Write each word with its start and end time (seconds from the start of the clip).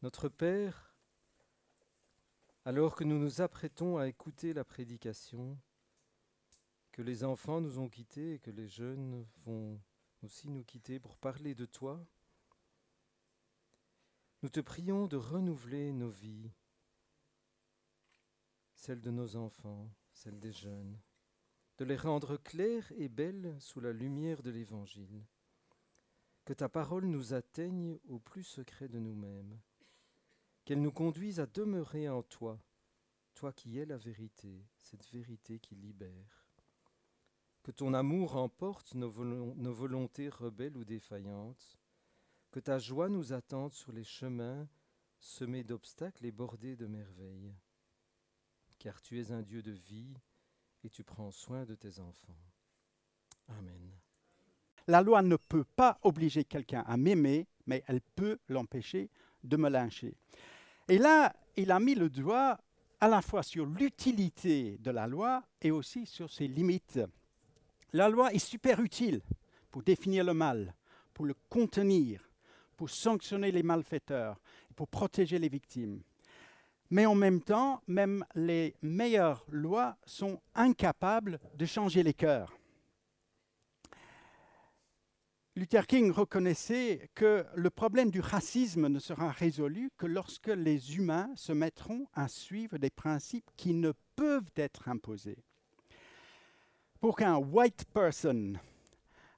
Notre 0.00 0.30
Père, 0.30 0.94
alors 2.64 2.96
que 2.96 3.04
nous 3.04 3.18
nous 3.18 3.42
apprêtons 3.42 3.98
à 3.98 4.08
écouter 4.08 4.54
la 4.54 4.64
prédication, 4.64 5.58
que 6.92 7.02
les 7.02 7.24
enfants 7.24 7.60
nous 7.60 7.78
ont 7.78 7.90
quittés 7.90 8.34
et 8.34 8.38
que 8.38 8.50
les 8.50 8.68
jeunes 8.68 9.26
vont 9.44 9.78
aussi 10.22 10.48
nous 10.48 10.64
quitter 10.64 10.98
pour 10.98 11.18
parler 11.18 11.54
de 11.54 11.66
toi, 11.66 12.06
nous 14.42 14.48
te 14.48 14.60
prions 14.60 15.08
de 15.08 15.16
renouveler 15.16 15.92
nos 15.92 16.10
vies, 16.10 16.50
celles 18.74 19.02
de 19.02 19.10
nos 19.10 19.36
enfants, 19.36 19.90
celles 20.12 20.40
des 20.40 20.52
jeunes, 20.52 20.98
de 21.76 21.84
les 21.84 21.96
rendre 21.96 22.38
claires 22.38 22.90
et 22.96 23.08
belles 23.08 23.56
sous 23.60 23.80
la 23.80 23.92
lumière 23.92 24.42
de 24.42 24.50
l'Évangile. 24.50 25.22
Que 26.44 26.52
ta 26.52 26.68
parole 26.68 27.06
nous 27.06 27.32
atteigne 27.32 27.98
au 28.08 28.18
plus 28.18 28.44
secret 28.44 28.88
de 28.88 28.98
nous-mêmes, 28.98 29.58
qu'elle 30.64 30.82
nous 30.82 30.92
conduise 30.92 31.40
à 31.40 31.46
demeurer 31.46 32.08
en 32.08 32.22
toi, 32.22 32.62
toi 33.34 33.52
qui 33.52 33.78
es 33.78 33.86
la 33.86 33.96
vérité, 33.96 34.66
cette 34.76 35.10
vérité 35.10 35.58
qui 35.58 35.74
libère. 35.74 36.46
Que 37.62 37.70
ton 37.70 37.94
amour 37.94 38.36
emporte 38.36 38.94
nos, 38.94 39.24
nos 39.24 39.72
volontés 39.72 40.28
rebelles 40.28 40.76
ou 40.76 40.84
défaillantes, 40.84 41.78
que 42.50 42.60
ta 42.60 42.78
joie 42.78 43.08
nous 43.08 43.32
attende 43.32 43.72
sur 43.72 43.90
les 43.90 44.04
chemins 44.04 44.68
semés 45.18 45.64
d'obstacles 45.64 46.26
et 46.26 46.30
bordés 46.30 46.76
de 46.76 46.86
merveilles. 46.86 47.54
Car 48.78 49.00
tu 49.00 49.18
es 49.18 49.32
un 49.32 49.42
Dieu 49.42 49.62
de 49.62 49.72
vie 49.72 50.14
et 50.82 50.90
tu 50.90 51.02
prends 51.02 51.30
soin 51.30 51.64
de 51.64 51.74
tes 51.74 51.98
enfants. 51.98 52.38
Amen. 53.48 54.03
La 54.86 55.02
loi 55.02 55.22
ne 55.22 55.36
peut 55.36 55.64
pas 55.64 55.98
obliger 56.02 56.44
quelqu'un 56.44 56.84
à 56.86 56.96
m'aimer, 56.96 57.46
mais 57.66 57.82
elle 57.86 58.00
peut 58.00 58.38
l'empêcher 58.48 59.08
de 59.42 59.56
me 59.56 59.68
lyncher. 59.68 60.14
Et 60.88 60.98
là, 60.98 61.34
il 61.56 61.70
a 61.70 61.80
mis 61.80 61.94
le 61.94 62.10
doigt 62.10 62.58
à 63.00 63.08
la 63.08 63.22
fois 63.22 63.42
sur 63.42 63.66
l'utilité 63.66 64.78
de 64.80 64.90
la 64.90 65.06
loi 65.06 65.42
et 65.62 65.70
aussi 65.70 66.06
sur 66.06 66.30
ses 66.30 66.48
limites. 66.48 67.00
La 67.92 68.08
loi 68.08 68.32
est 68.32 68.38
super 68.38 68.80
utile 68.80 69.20
pour 69.70 69.82
définir 69.82 70.24
le 70.24 70.34
mal, 70.34 70.74
pour 71.12 71.24
le 71.24 71.34
contenir, 71.48 72.28
pour 72.76 72.90
sanctionner 72.90 73.52
les 73.52 73.62
malfaiteurs, 73.62 74.38
pour 74.74 74.88
protéger 74.88 75.38
les 75.38 75.48
victimes. 75.48 76.02
Mais 76.90 77.06
en 77.06 77.14
même 77.14 77.40
temps, 77.40 77.80
même 77.86 78.24
les 78.34 78.74
meilleures 78.82 79.44
lois 79.48 79.96
sont 80.04 80.40
incapables 80.54 81.40
de 81.56 81.66
changer 81.66 82.02
les 82.02 82.14
cœurs. 82.14 82.52
Luther 85.56 85.86
King 85.86 86.10
reconnaissait 86.10 87.10
que 87.14 87.46
le 87.54 87.70
problème 87.70 88.10
du 88.10 88.18
racisme 88.18 88.88
ne 88.88 88.98
sera 88.98 89.30
résolu 89.30 89.92
que 89.96 90.06
lorsque 90.06 90.48
les 90.48 90.96
humains 90.96 91.30
se 91.36 91.52
mettront 91.52 92.08
à 92.12 92.26
suivre 92.26 92.76
des 92.76 92.90
principes 92.90 93.48
qui 93.56 93.72
ne 93.72 93.92
peuvent 94.16 94.50
être 94.56 94.88
imposés. 94.88 95.38
Pour 97.00 97.16
qu'un 97.16 97.36
white 97.36 97.84
person 97.92 98.54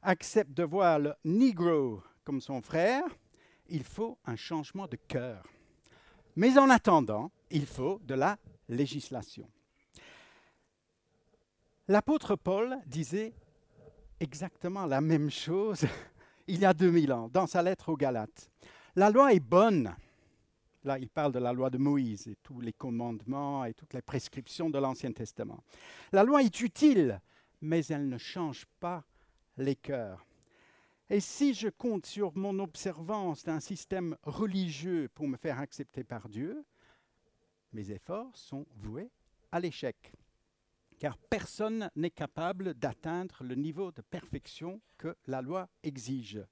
accepte 0.00 0.52
de 0.52 0.62
voir 0.62 1.00
le 1.00 1.12
Negro 1.24 2.02
comme 2.24 2.40
son 2.40 2.62
frère, 2.62 3.04
il 3.68 3.84
faut 3.84 4.16
un 4.24 4.36
changement 4.36 4.86
de 4.86 4.96
cœur. 4.96 5.44
Mais 6.34 6.56
en 6.56 6.70
attendant, 6.70 7.30
il 7.50 7.66
faut 7.66 8.00
de 8.04 8.14
la 8.14 8.38
législation. 8.70 9.50
L'apôtre 11.88 12.36
Paul 12.36 12.78
disait 12.86 13.34
exactement 14.20 14.86
la 14.86 15.00
même 15.00 15.30
chose 15.30 15.84
il 16.46 16.60
y 16.60 16.64
a 16.64 16.72
2000 16.72 17.12
ans 17.12 17.28
dans 17.32 17.46
sa 17.46 17.62
lettre 17.62 17.90
aux 17.90 17.96
Galates. 17.96 18.50
La 18.94 19.10
loi 19.10 19.32
est 19.32 19.40
bonne. 19.40 19.94
Là, 20.84 20.98
il 20.98 21.08
parle 21.08 21.32
de 21.32 21.38
la 21.38 21.52
loi 21.52 21.68
de 21.68 21.78
Moïse 21.78 22.28
et 22.28 22.36
tous 22.42 22.60
les 22.60 22.72
commandements 22.72 23.64
et 23.64 23.74
toutes 23.74 23.92
les 23.92 24.02
prescriptions 24.02 24.70
de 24.70 24.78
l'Ancien 24.78 25.12
Testament. 25.12 25.62
La 26.12 26.22
loi 26.22 26.42
est 26.42 26.60
utile, 26.60 27.20
mais 27.60 27.84
elle 27.86 28.08
ne 28.08 28.18
change 28.18 28.66
pas 28.78 29.04
les 29.56 29.74
cœurs. 29.74 30.24
Et 31.10 31.20
si 31.20 31.54
je 31.54 31.68
compte 31.68 32.06
sur 32.06 32.36
mon 32.36 32.58
observance 32.58 33.44
d'un 33.44 33.60
système 33.60 34.16
religieux 34.22 35.08
pour 35.14 35.28
me 35.28 35.36
faire 35.36 35.58
accepter 35.58 36.04
par 36.04 36.28
Dieu, 36.28 36.64
mes 37.72 37.90
efforts 37.90 38.36
sont 38.36 38.66
voués 38.76 39.10
à 39.52 39.60
l'échec. 39.60 40.12
Car 40.98 41.18
personne 41.18 41.90
n'est 41.94 42.10
capable 42.10 42.74
d'atteindre 42.74 43.44
le 43.44 43.54
niveau 43.54 43.92
de 43.92 44.00
perfection 44.00 44.80
que 44.96 45.14
la 45.26 45.42
loi 45.42 45.68
exige. 45.82 46.42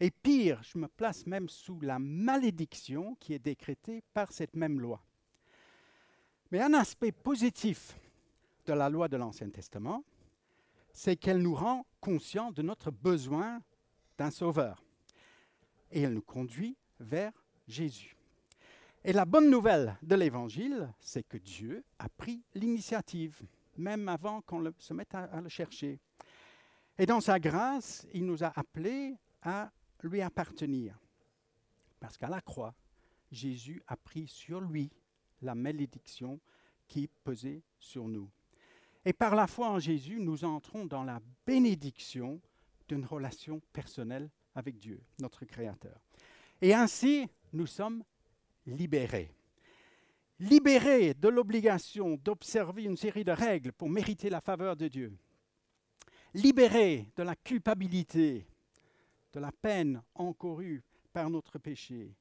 Et 0.00 0.10
pire, 0.10 0.62
je 0.62 0.78
me 0.78 0.86
place 0.86 1.26
même 1.26 1.48
sous 1.48 1.80
la 1.80 1.98
malédiction 1.98 3.16
qui 3.16 3.32
est 3.34 3.38
décrétée 3.38 4.02
par 4.14 4.30
cette 4.32 4.54
même 4.54 4.80
loi. 4.80 5.02
Mais 6.50 6.60
un 6.60 6.74
aspect 6.74 7.12
positif 7.12 7.98
de 8.66 8.72
la 8.74 8.88
loi 8.88 9.08
de 9.08 9.16
l'Ancien 9.16 9.50
Testament, 9.50 10.04
c'est 10.92 11.16
qu'elle 11.16 11.42
nous 11.42 11.54
rend 11.54 11.86
conscients 12.00 12.52
de 12.52 12.62
notre 12.62 12.90
besoin 12.90 13.62
d'un 14.16 14.30
sauveur. 14.30 14.84
Et 15.90 16.02
elle 16.02 16.14
nous 16.14 16.22
conduit 16.22 16.76
vers 17.00 17.32
Jésus. 17.66 18.16
Et 19.04 19.12
la 19.12 19.24
bonne 19.24 19.50
nouvelle 19.50 19.96
de 20.02 20.14
l'Évangile, 20.16 20.92
c'est 21.00 21.22
que 21.22 21.38
Dieu 21.38 21.84
a 21.98 22.08
pris 22.08 22.42
l'initiative, 22.54 23.40
même 23.78 24.08
avant 24.08 24.40
qu'on 24.42 24.72
se 24.78 24.92
mette 24.92 25.14
à, 25.14 25.40
le 25.40 25.48
chercher. 25.48 25.98
Et 26.98 27.06
dans 27.06 27.20
sa 27.20 27.38
grâce, 27.38 28.06
il 28.12 28.26
nous 28.26 28.42
a 28.42 28.52
appelés 28.54 29.14
à 29.42 29.70
lui 30.02 30.20
appartenir. 30.20 30.98
Parce 32.00 32.16
qu'à 32.16 32.28
la 32.28 32.40
croix, 32.40 32.74
Jésus 33.30 33.82
a 33.86 33.96
pris 33.96 34.26
sur 34.26 34.60
lui 34.60 34.90
la 35.42 35.54
malédiction 35.54 36.40
qui 36.86 37.08
pesait 37.24 37.62
sur 37.78 38.08
nous. 38.08 38.28
Et 39.04 39.12
par 39.12 39.34
la 39.34 39.46
foi 39.46 39.70
en 39.70 39.78
Jésus, 39.78 40.18
nous 40.20 40.44
entrons 40.44 40.84
dans 40.84 41.04
la 41.04 41.20
bénédiction 41.46 42.40
d'une 42.88 43.04
relation 43.04 43.60
personnelle 43.72 44.28
avec 44.54 44.78
Dieu, 44.78 45.00
notre 45.20 45.44
Créateur. 45.44 46.00
Et 46.60 46.74
ainsi, 46.74 47.28
nous 47.52 47.66
sommes 47.66 48.02
libérés. 48.66 49.30
Libérés 50.40 51.14
de 51.14 51.28
l'obligation 51.28 52.16
d'observer 52.16 52.84
une 52.84 52.96
série 52.96 53.24
de 53.24 53.32
règles 53.32 53.72
pour 53.72 53.90
mériter 53.90 54.30
la 54.30 54.40
faveur 54.40 54.76
de 54.76 54.86
Dieu. 54.86 55.18
Libérés 56.32 57.10
de 57.16 57.22
la 57.24 57.34
culpabilité, 57.34 58.46
de 59.32 59.40
la 59.40 59.50
peine 59.50 60.02
encourue 60.14 60.84
par 61.12 61.28
notre 61.28 61.58
péché. 61.58 62.14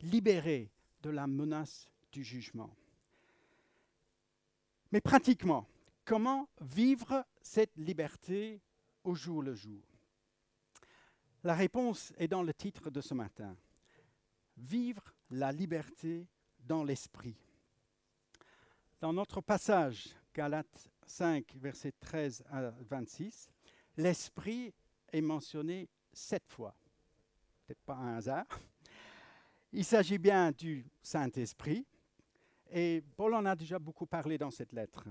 Libérés 0.00 0.72
de 1.02 1.10
la 1.10 1.26
menace 1.26 1.88
du 2.10 2.24
jugement. 2.24 2.74
Mais 4.90 5.00
pratiquement, 5.00 5.68
comment 6.04 6.48
vivre 6.60 7.24
cette 7.40 7.76
liberté 7.76 8.60
au 9.04 9.14
jour 9.14 9.42
le 9.42 9.54
jour? 9.54 9.82
La 11.44 11.54
réponse 11.54 12.12
est 12.16 12.28
dans 12.28 12.42
le 12.42 12.54
titre 12.54 12.90
de 12.90 13.00
ce 13.00 13.14
matin. 13.14 13.56
Vivre 14.56 15.14
la 15.30 15.52
liberté 15.52 16.26
dans 16.66 16.84
l'esprit. 16.84 17.36
Dans 19.00 19.12
notre 19.12 19.40
passage, 19.40 20.08
Galates 20.34 20.88
5, 21.06 21.54
versets 21.56 21.92
13 22.00 22.44
à 22.50 22.70
26, 22.70 23.50
l'esprit 23.96 24.72
est 25.12 25.20
mentionné 25.20 25.88
sept 26.12 26.44
fois. 26.48 26.74
Peut-être 27.66 27.82
pas 27.82 27.96
un 27.96 28.16
hasard. 28.16 28.46
Il 29.72 29.84
s'agit 29.84 30.18
bien 30.18 30.52
du 30.52 30.86
Saint-Esprit. 31.02 31.86
Et 32.70 33.02
Paul 33.16 33.34
en 33.34 33.44
a 33.44 33.54
déjà 33.54 33.78
beaucoup 33.78 34.06
parlé 34.06 34.38
dans 34.38 34.50
cette 34.50 34.72
lettre. 34.72 35.04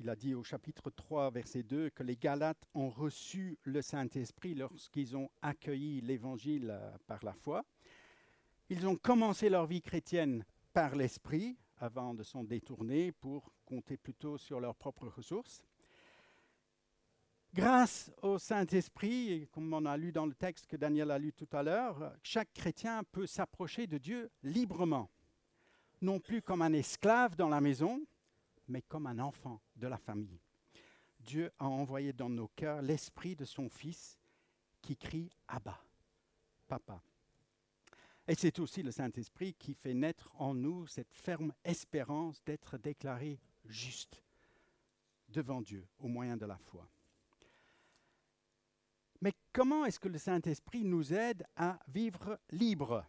Il 0.00 0.08
a 0.08 0.16
dit 0.16 0.34
au 0.34 0.42
chapitre 0.42 0.90
3, 0.90 1.30
verset 1.30 1.62
2, 1.62 1.90
que 1.90 2.02
les 2.02 2.16
Galates 2.16 2.66
ont 2.74 2.90
reçu 2.90 3.58
le 3.62 3.80
Saint-Esprit 3.80 4.54
lorsqu'ils 4.54 5.16
ont 5.16 5.30
accueilli 5.40 6.00
l'Évangile 6.00 6.78
par 7.06 7.24
la 7.24 7.32
foi. 7.32 7.64
Ils 8.70 8.86
ont 8.86 8.96
commencé 8.96 9.48
leur 9.48 9.66
vie 9.66 9.82
chrétienne 9.82 10.44
par 10.72 10.94
l'Esprit 10.94 11.56
avant 11.78 12.14
de 12.14 12.22
s'en 12.22 12.44
détourner 12.44 13.12
pour 13.12 13.52
compter 13.66 13.96
plutôt 13.96 14.38
sur 14.38 14.58
leurs 14.58 14.74
propres 14.74 15.08
ressources. 15.08 15.62
Grâce 17.52 18.10
au 18.22 18.38
Saint-Esprit, 18.38 19.46
comme 19.52 19.72
on 19.72 19.84
a 19.84 19.96
lu 19.96 20.10
dans 20.10 20.26
le 20.26 20.34
texte 20.34 20.66
que 20.66 20.76
Daniel 20.76 21.10
a 21.10 21.18
lu 21.18 21.32
tout 21.32 21.48
à 21.52 21.62
l'heure, 21.62 22.12
chaque 22.22 22.52
chrétien 22.52 23.04
peut 23.04 23.26
s'approcher 23.26 23.86
de 23.86 23.98
Dieu 23.98 24.30
librement, 24.42 25.08
non 26.00 26.18
plus 26.18 26.42
comme 26.42 26.62
un 26.62 26.72
esclave 26.72 27.36
dans 27.36 27.48
la 27.48 27.60
maison, 27.60 28.04
mais 28.66 28.82
comme 28.82 29.06
un 29.06 29.18
enfant 29.18 29.60
de 29.76 29.86
la 29.86 29.98
famille. 29.98 30.40
Dieu 31.20 31.52
a 31.58 31.66
envoyé 31.66 32.12
dans 32.12 32.28
nos 32.28 32.48
cœurs 32.48 32.82
l'esprit 32.82 33.36
de 33.36 33.44
son 33.44 33.68
Fils 33.68 34.18
qui 34.82 34.96
crie 34.96 35.30
Abba, 35.46 35.78
Papa. 36.66 37.00
Et 38.26 38.34
c'est 38.34 38.58
aussi 38.58 38.82
le 38.82 38.90
Saint-Esprit 38.90 39.54
qui 39.54 39.74
fait 39.74 39.92
naître 39.92 40.30
en 40.36 40.54
nous 40.54 40.86
cette 40.86 41.12
ferme 41.12 41.52
espérance 41.62 42.42
d'être 42.44 42.78
déclaré 42.78 43.38
juste 43.66 44.22
devant 45.28 45.60
Dieu 45.60 45.86
au 45.98 46.08
moyen 46.08 46.36
de 46.36 46.46
la 46.46 46.56
foi. 46.56 46.88
Mais 49.20 49.32
comment 49.52 49.84
est-ce 49.84 50.00
que 50.00 50.08
le 50.08 50.18
Saint-Esprit 50.18 50.84
nous 50.84 51.12
aide 51.12 51.46
à 51.56 51.78
vivre 51.88 52.38
libre 52.50 53.06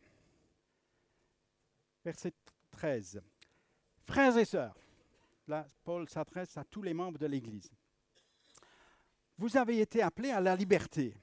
Verset 2.03 2.33
13. 2.71 3.21
Frères 4.05 4.37
et 4.37 4.45
sœurs, 4.45 4.77
là 5.47 5.67
Paul 5.83 6.07
s'adresse 6.09 6.57
à 6.57 6.63
tous 6.63 6.81
les 6.81 6.93
membres 6.93 7.17
de 7.17 7.25
l'Église. 7.25 7.71
Vous 9.37 9.57
avez 9.57 9.79
été 9.79 10.01
appelés 10.01 10.31
à 10.31 10.39
la 10.39 10.55
liberté. 10.55 11.17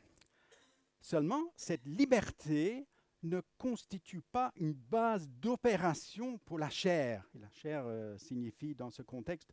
Seulement, 1.01 1.53
cette 1.57 1.87
liberté 1.87 2.87
ne 3.23 3.41
constitue 3.59 4.21
pas 4.21 4.53
une 4.57 4.73
base 4.73 5.29
d'opération 5.29 6.39
pour 6.39 6.59
la 6.59 6.71
chair. 6.71 7.29
Et 7.35 7.39
la 7.39 7.51
chair 7.51 7.85
euh, 7.87 8.19
signifie 8.19 8.75
dans 8.75 8.91
ce 8.91 9.03
contexte 9.03 9.53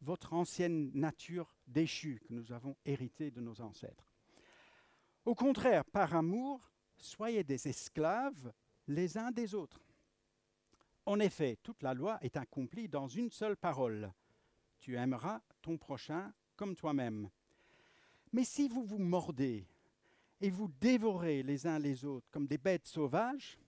votre 0.00 0.32
ancienne 0.32 0.90
nature 0.94 1.54
déchue 1.66 2.20
que 2.26 2.32
nous 2.32 2.52
avons 2.52 2.76
héritée 2.84 3.30
de 3.30 3.40
nos 3.40 3.60
ancêtres. 3.60 4.14
Au 5.26 5.34
contraire, 5.34 5.84
par 5.84 6.14
amour, 6.14 6.72
soyez 6.96 7.44
des 7.44 7.68
esclaves 7.68 8.52
les 8.88 9.18
uns 9.18 9.30
des 9.30 9.54
autres. 9.54 9.80
En 11.06 11.20
effet, 11.20 11.58
toute 11.62 11.82
la 11.82 11.94
loi 11.94 12.18
est 12.22 12.36
accomplie 12.36 12.88
dans 12.88 13.08
une 13.08 13.30
seule 13.30 13.56
parole. 13.56 14.12
Tu 14.80 14.96
aimeras 14.96 15.40
ton 15.60 15.76
prochain 15.76 16.32
comme 16.56 16.74
toi-même. 16.74 17.28
Mais 18.32 18.44
si 18.44 18.68
vous 18.68 18.84
vous 18.84 18.98
mordez 18.98 19.66
et 20.40 20.50
vous 20.50 20.68
dévorez 20.80 21.42
les 21.42 21.66
uns 21.66 21.78
les 21.78 22.04
autres 22.04 22.26
comme 22.30 22.46
des 22.46 22.58
bêtes 22.58 22.86
sauvages, 22.86 23.58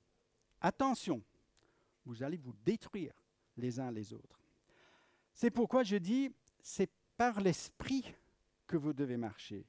attention, 0.60 1.22
vous 2.04 2.22
allez 2.22 2.36
vous 2.36 2.54
détruire 2.64 3.14
les 3.56 3.78
uns 3.78 3.90
les 3.90 4.12
autres. 4.12 4.40
C'est 5.34 5.50
pourquoi 5.50 5.82
je 5.82 5.96
dis, 5.96 6.30
c'est 6.62 6.90
par 7.16 7.40
l'esprit 7.40 8.14
que 8.66 8.76
vous 8.76 8.92
devez 8.92 9.16
marcher. 9.16 9.66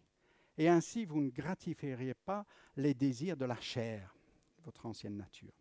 Et 0.57 0.69
ainsi, 0.69 1.05
vous 1.05 1.21
ne 1.21 1.29
gratifierez 1.29 2.13
pas 2.13 2.45
les 2.75 2.93
désirs 2.93 3.37
de 3.37 3.45
la 3.45 3.59
chair, 3.59 4.15
votre 4.63 4.85
ancienne 4.85 5.17
nature. 5.17 5.53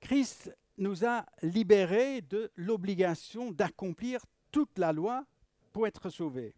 Christ 0.00 0.54
nous 0.76 1.04
a 1.04 1.26
libérés 1.42 2.22
de 2.22 2.50
l'obligation 2.56 3.50
d'accomplir 3.50 4.24
toute 4.50 4.78
la 4.78 4.92
loi 4.92 5.26
pour 5.72 5.86
être 5.86 6.10
sauvés. 6.10 6.54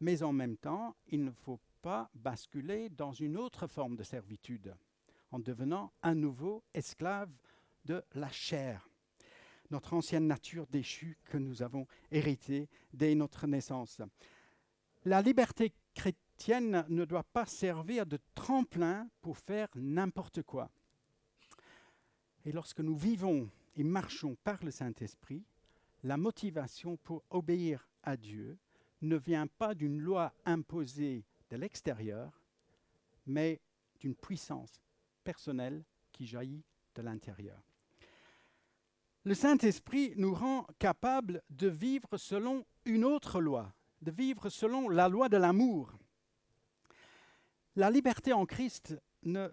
Mais 0.00 0.22
en 0.22 0.32
même 0.32 0.56
temps, 0.56 0.94
il 1.08 1.24
ne 1.24 1.30
faut 1.30 1.60
pas 1.82 2.10
basculer 2.14 2.88
dans 2.88 3.12
une 3.12 3.36
autre 3.36 3.66
forme 3.66 3.96
de 3.96 4.02
servitude, 4.02 4.74
en 5.30 5.38
devenant 5.38 5.92
un 6.02 6.14
nouveau 6.14 6.62
esclave 6.74 7.30
de 7.84 8.02
la 8.14 8.30
chair, 8.30 8.88
notre 9.70 9.94
ancienne 9.94 10.26
nature 10.26 10.66
déchue 10.66 11.18
que 11.26 11.38
nous 11.38 11.62
avons 11.62 11.86
héritée 12.10 12.68
dès 12.92 13.14
notre 13.14 13.46
naissance. 13.46 14.00
La 15.04 15.22
liberté 15.22 15.72
chrétienne 15.94 16.84
ne 16.88 17.04
doit 17.04 17.24
pas 17.24 17.46
servir 17.46 18.06
de 18.06 18.18
tremplin 18.34 19.08
pour 19.20 19.38
faire 19.38 19.68
n'importe 19.74 20.42
quoi. 20.42 20.70
Et 22.44 22.52
lorsque 22.52 22.80
nous 22.80 22.96
vivons 22.96 23.50
et 23.76 23.84
marchons 23.84 24.36
par 24.44 24.62
le 24.64 24.70
Saint-Esprit, 24.70 25.44
la 26.04 26.16
motivation 26.16 26.96
pour 26.96 27.24
obéir 27.30 27.88
à 28.02 28.16
Dieu 28.16 28.58
ne 29.02 29.16
vient 29.16 29.46
pas 29.46 29.74
d'une 29.74 30.00
loi 30.00 30.32
imposée 30.44 31.24
de 31.50 31.56
l'extérieur, 31.56 32.42
mais 33.26 33.60
d'une 34.00 34.14
puissance 34.14 34.82
personnelle 35.24 35.84
qui 36.12 36.26
jaillit 36.26 36.64
de 36.94 37.02
l'intérieur. 37.02 37.62
Le 39.24 39.34
Saint-Esprit 39.34 40.14
nous 40.16 40.34
rend 40.34 40.66
capables 40.78 41.42
de 41.50 41.68
vivre 41.68 42.16
selon 42.16 42.64
une 42.84 43.04
autre 43.04 43.40
loi, 43.40 43.72
de 44.00 44.10
vivre 44.10 44.48
selon 44.48 44.88
la 44.88 45.08
loi 45.08 45.28
de 45.28 45.36
l'amour. 45.36 45.92
La 47.76 47.90
liberté 47.90 48.32
en 48.32 48.46
Christ 48.46 48.98
ne 49.22 49.48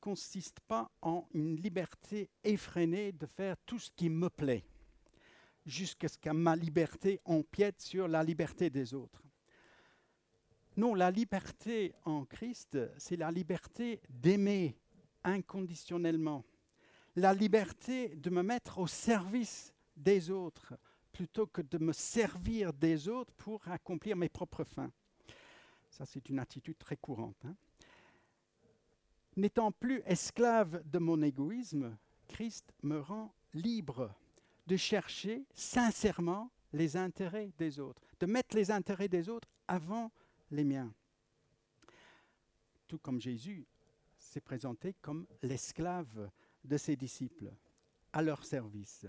consiste 0.00 0.60
pas 0.60 0.90
en 1.00 1.26
une 1.32 1.56
liberté 1.56 2.28
effrénée 2.42 3.12
de 3.12 3.26
faire 3.26 3.56
tout 3.64 3.78
ce 3.78 3.90
qui 3.90 4.10
me 4.10 4.28
plaît, 4.28 4.66
jusqu'à 5.66 6.08
ce 6.08 6.18
que 6.18 6.30
ma 6.30 6.56
liberté 6.56 7.20
empiète 7.24 7.80
sur 7.80 8.08
la 8.08 8.22
liberté 8.22 8.70
des 8.70 8.94
autres. 8.94 9.22
Non, 10.76 10.94
la 10.94 11.10
liberté 11.10 11.94
en 12.04 12.24
Christ, 12.24 12.76
c'est 12.98 13.16
la 13.16 13.30
liberté 13.30 14.00
d'aimer 14.08 14.76
inconditionnellement, 15.22 16.44
la 17.16 17.32
liberté 17.32 18.16
de 18.16 18.30
me 18.30 18.42
mettre 18.42 18.78
au 18.78 18.86
service 18.86 19.72
des 19.96 20.30
autres, 20.30 20.74
plutôt 21.12 21.46
que 21.46 21.62
de 21.62 21.78
me 21.78 21.92
servir 21.92 22.72
des 22.72 23.08
autres 23.08 23.32
pour 23.34 23.66
accomplir 23.68 24.16
mes 24.16 24.28
propres 24.28 24.64
fins. 24.64 24.90
Ça, 25.90 26.04
c'est 26.04 26.28
une 26.28 26.40
attitude 26.40 26.76
très 26.76 26.96
courante. 26.96 27.44
Hein. 27.44 27.54
N'étant 29.36 29.70
plus 29.70 30.02
esclave 30.06 30.82
de 30.90 30.98
mon 30.98 31.22
égoïsme, 31.22 31.96
Christ 32.26 32.72
me 32.82 32.98
rend 32.98 33.32
libre 33.52 34.12
de 34.66 34.76
chercher 34.76 35.44
sincèrement 35.54 36.50
les 36.72 36.96
intérêts 36.96 37.52
des 37.58 37.78
autres, 37.80 38.02
de 38.20 38.26
mettre 38.26 38.56
les 38.56 38.70
intérêts 38.70 39.08
des 39.08 39.28
autres 39.28 39.48
avant 39.68 40.10
les 40.50 40.64
miens. 40.64 40.92
Tout 42.86 42.98
comme 42.98 43.20
Jésus 43.20 43.66
s'est 44.16 44.40
présenté 44.40 44.94
comme 45.00 45.26
l'esclave 45.42 46.30
de 46.64 46.76
ses 46.76 46.96
disciples, 46.96 47.52
à 48.12 48.22
leur 48.22 48.44
service. 48.44 49.06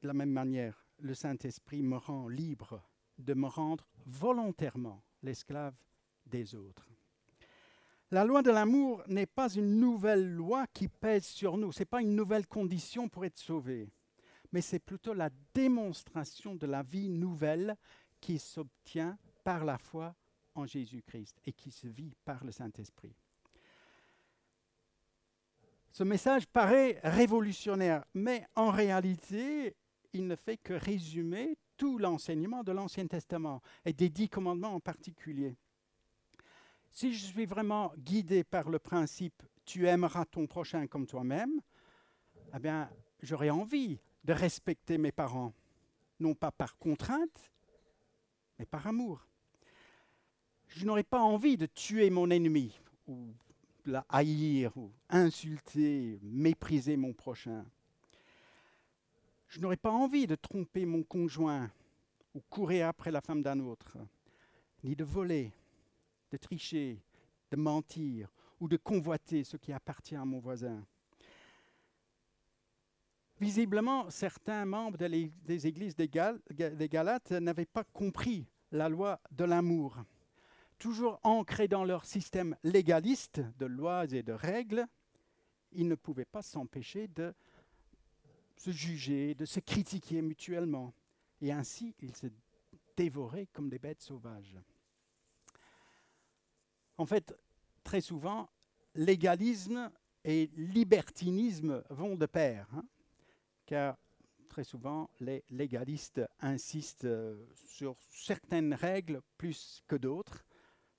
De 0.00 0.06
la 0.06 0.14
même 0.14 0.30
manière, 0.30 0.84
le 1.00 1.14
Saint-Esprit 1.14 1.82
me 1.82 1.96
rend 1.96 2.28
libre 2.28 2.82
de 3.18 3.34
me 3.34 3.46
rendre 3.46 3.86
volontairement 4.06 5.02
l'esclave 5.22 5.74
des 6.26 6.54
autres. 6.54 6.87
La 8.10 8.24
loi 8.24 8.42
de 8.42 8.50
l'amour 8.50 9.02
n'est 9.06 9.26
pas 9.26 9.52
une 9.52 9.78
nouvelle 9.78 10.32
loi 10.32 10.66
qui 10.68 10.88
pèse 10.88 11.26
sur 11.26 11.58
nous, 11.58 11.72
ce 11.72 11.80
n'est 11.80 11.84
pas 11.84 12.00
une 12.00 12.16
nouvelle 12.16 12.46
condition 12.46 13.06
pour 13.06 13.26
être 13.26 13.36
sauvé, 13.36 13.90
mais 14.50 14.62
c'est 14.62 14.78
plutôt 14.78 15.12
la 15.12 15.28
démonstration 15.52 16.54
de 16.54 16.66
la 16.66 16.82
vie 16.82 17.10
nouvelle 17.10 17.76
qui 18.18 18.38
s'obtient 18.38 19.18
par 19.44 19.66
la 19.66 19.76
foi 19.76 20.14
en 20.54 20.64
Jésus-Christ 20.64 21.38
et 21.44 21.52
qui 21.52 21.70
se 21.70 21.86
vit 21.86 22.14
par 22.24 22.44
le 22.44 22.50
Saint-Esprit. 22.50 23.14
Ce 25.92 26.02
message 26.02 26.46
paraît 26.46 27.00
révolutionnaire, 27.02 28.04
mais 28.14 28.46
en 28.54 28.70
réalité, 28.70 29.76
il 30.14 30.26
ne 30.26 30.36
fait 30.36 30.56
que 30.56 30.72
résumer 30.72 31.58
tout 31.76 31.98
l'enseignement 31.98 32.62
de 32.62 32.72
l'Ancien 32.72 33.06
Testament 33.06 33.60
et 33.84 33.92
des 33.92 34.08
dix 34.08 34.28
commandements 34.28 34.74
en 34.74 34.80
particulier. 34.80 35.58
Si 36.98 37.12
je 37.12 37.26
suis 37.26 37.46
vraiment 37.46 37.92
guidé 37.96 38.42
par 38.42 38.68
le 38.68 38.80
principe 38.80 39.44
tu 39.64 39.86
aimeras 39.86 40.24
ton 40.24 40.48
prochain 40.48 40.88
comme 40.88 41.06
toi-même, 41.06 41.60
eh 42.52 42.58
bien, 42.58 42.90
j'aurais 43.22 43.50
envie 43.50 44.00
de 44.24 44.32
respecter 44.32 44.98
mes 44.98 45.12
parents, 45.12 45.52
non 46.18 46.34
pas 46.34 46.50
par 46.50 46.76
contrainte, 46.76 47.52
mais 48.58 48.66
par 48.66 48.84
amour. 48.88 49.24
Je 50.66 50.84
n'aurais 50.84 51.04
pas 51.04 51.20
envie 51.20 51.56
de 51.56 51.66
tuer 51.66 52.10
mon 52.10 52.30
ennemi 52.30 52.76
ou 53.06 53.32
la 53.86 54.04
haïr 54.08 54.76
ou 54.76 54.90
insulter, 55.08 56.18
mépriser 56.20 56.96
mon 56.96 57.12
prochain. 57.12 57.64
Je 59.46 59.60
n'aurais 59.60 59.76
pas 59.76 59.92
envie 59.92 60.26
de 60.26 60.34
tromper 60.34 60.84
mon 60.84 61.04
conjoint 61.04 61.70
ou 62.34 62.40
courir 62.50 62.88
après 62.88 63.12
la 63.12 63.20
femme 63.20 63.42
d'un 63.42 63.60
autre, 63.60 63.98
ni 64.82 64.96
de 64.96 65.04
voler, 65.04 65.52
de 66.30 66.36
tricher, 66.36 67.02
de 67.50 67.56
mentir 67.56 68.32
ou 68.60 68.68
de 68.68 68.76
convoiter 68.76 69.44
ce 69.44 69.56
qui 69.56 69.72
appartient 69.72 70.16
à 70.16 70.24
mon 70.24 70.38
voisin. 70.38 70.84
Visiblement, 73.40 74.10
certains 74.10 74.64
membres 74.64 74.98
des 74.98 75.66
églises 75.66 75.94
des, 75.94 76.08
Galates 76.08 77.30
n'avaient 77.30 77.66
pas 77.66 77.84
compris 77.84 78.46
la 78.72 78.88
loi 78.88 79.20
de 79.30 79.44
l'amour 79.44 79.96
toujours 80.78 81.18
ancrés 81.22 81.68
dans 81.68 81.84
leur 81.84 82.04
système 82.04 82.56
légaliste 82.62 83.40
de 83.58 83.66
lois 83.66 84.04
et 84.12 84.22
de 84.22 84.32
règles, 84.32 84.86
ils 85.72 85.88
ne 85.88 85.94
pouvaient 85.94 86.24
pas 86.24 86.42
s'empêcher 86.42 87.08
de 87.08 87.34
se 88.56 88.70
juger, 88.70 89.34
de 89.34 89.44
se 89.44 89.60
critiquer 89.60 90.22
mutuellement. 90.22 90.94
Et 91.40 91.52
ainsi, 91.52 91.94
ils 92.00 92.16
se 92.16 92.26
dévoraient 92.96 93.46
comme 93.52 93.68
des 93.68 93.78
bêtes 93.78 94.02
sauvages. 94.02 94.58
En 96.98 97.06
fait, 97.06 97.34
très 97.84 98.00
souvent, 98.00 98.50
légalisme 98.94 99.90
et 100.24 100.50
libertinisme 100.56 101.82
vont 101.90 102.16
de 102.16 102.26
pair, 102.26 102.68
hein, 102.74 102.84
car 103.66 103.96
très 104.48 104.64
souvent, 104.64 105.08
les 105.20 105.44
légalistes 105.50 106.20
insistent 106.40 107.04
euh, 107.04 107.46
sur 107.54 107.96
certaines 108.08 108.74
règles 108.74 109.20
plus 109.36 109.84
que 109.86 109.94
d'autres, 109.94 110.44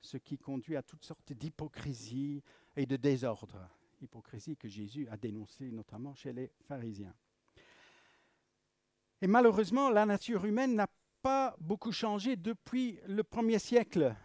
ce 0.02 0.18
qui 0.18 0.38
conduit 0.38 0.78
à 0.78 0.84
toutes 0.84 1.04
sortes 1.04 1.34
d'hypocrisie 1.34 2.42
et 2.78 2.86
de 2.86 2.96
désordre. 2.96 3.68
Hypocrisie 4.02 4.56
que 4.56 4.70
Jésus 4.70 5.08
a 5.10 5.18
dénoncée 5.18 5.72
notamment 5.72 6.16
chez 6.16 6.32
les 6.32 6.52
pharisiens. 6.68 7.14
Et 9.22 9.28
malheureusement, 9.28 9.90
la 9.90 10.06
nature 10.06 10.46
humaine 10.46 10.76
n'a 10.76 10.88
pas 11.22 11.58
beaucoup 11.60 11.92
changé 11.92 12.38
depuis 12.38 13.00
le 13.08 13.26
premier 13.26 13.60
siècle. 13.60 14.16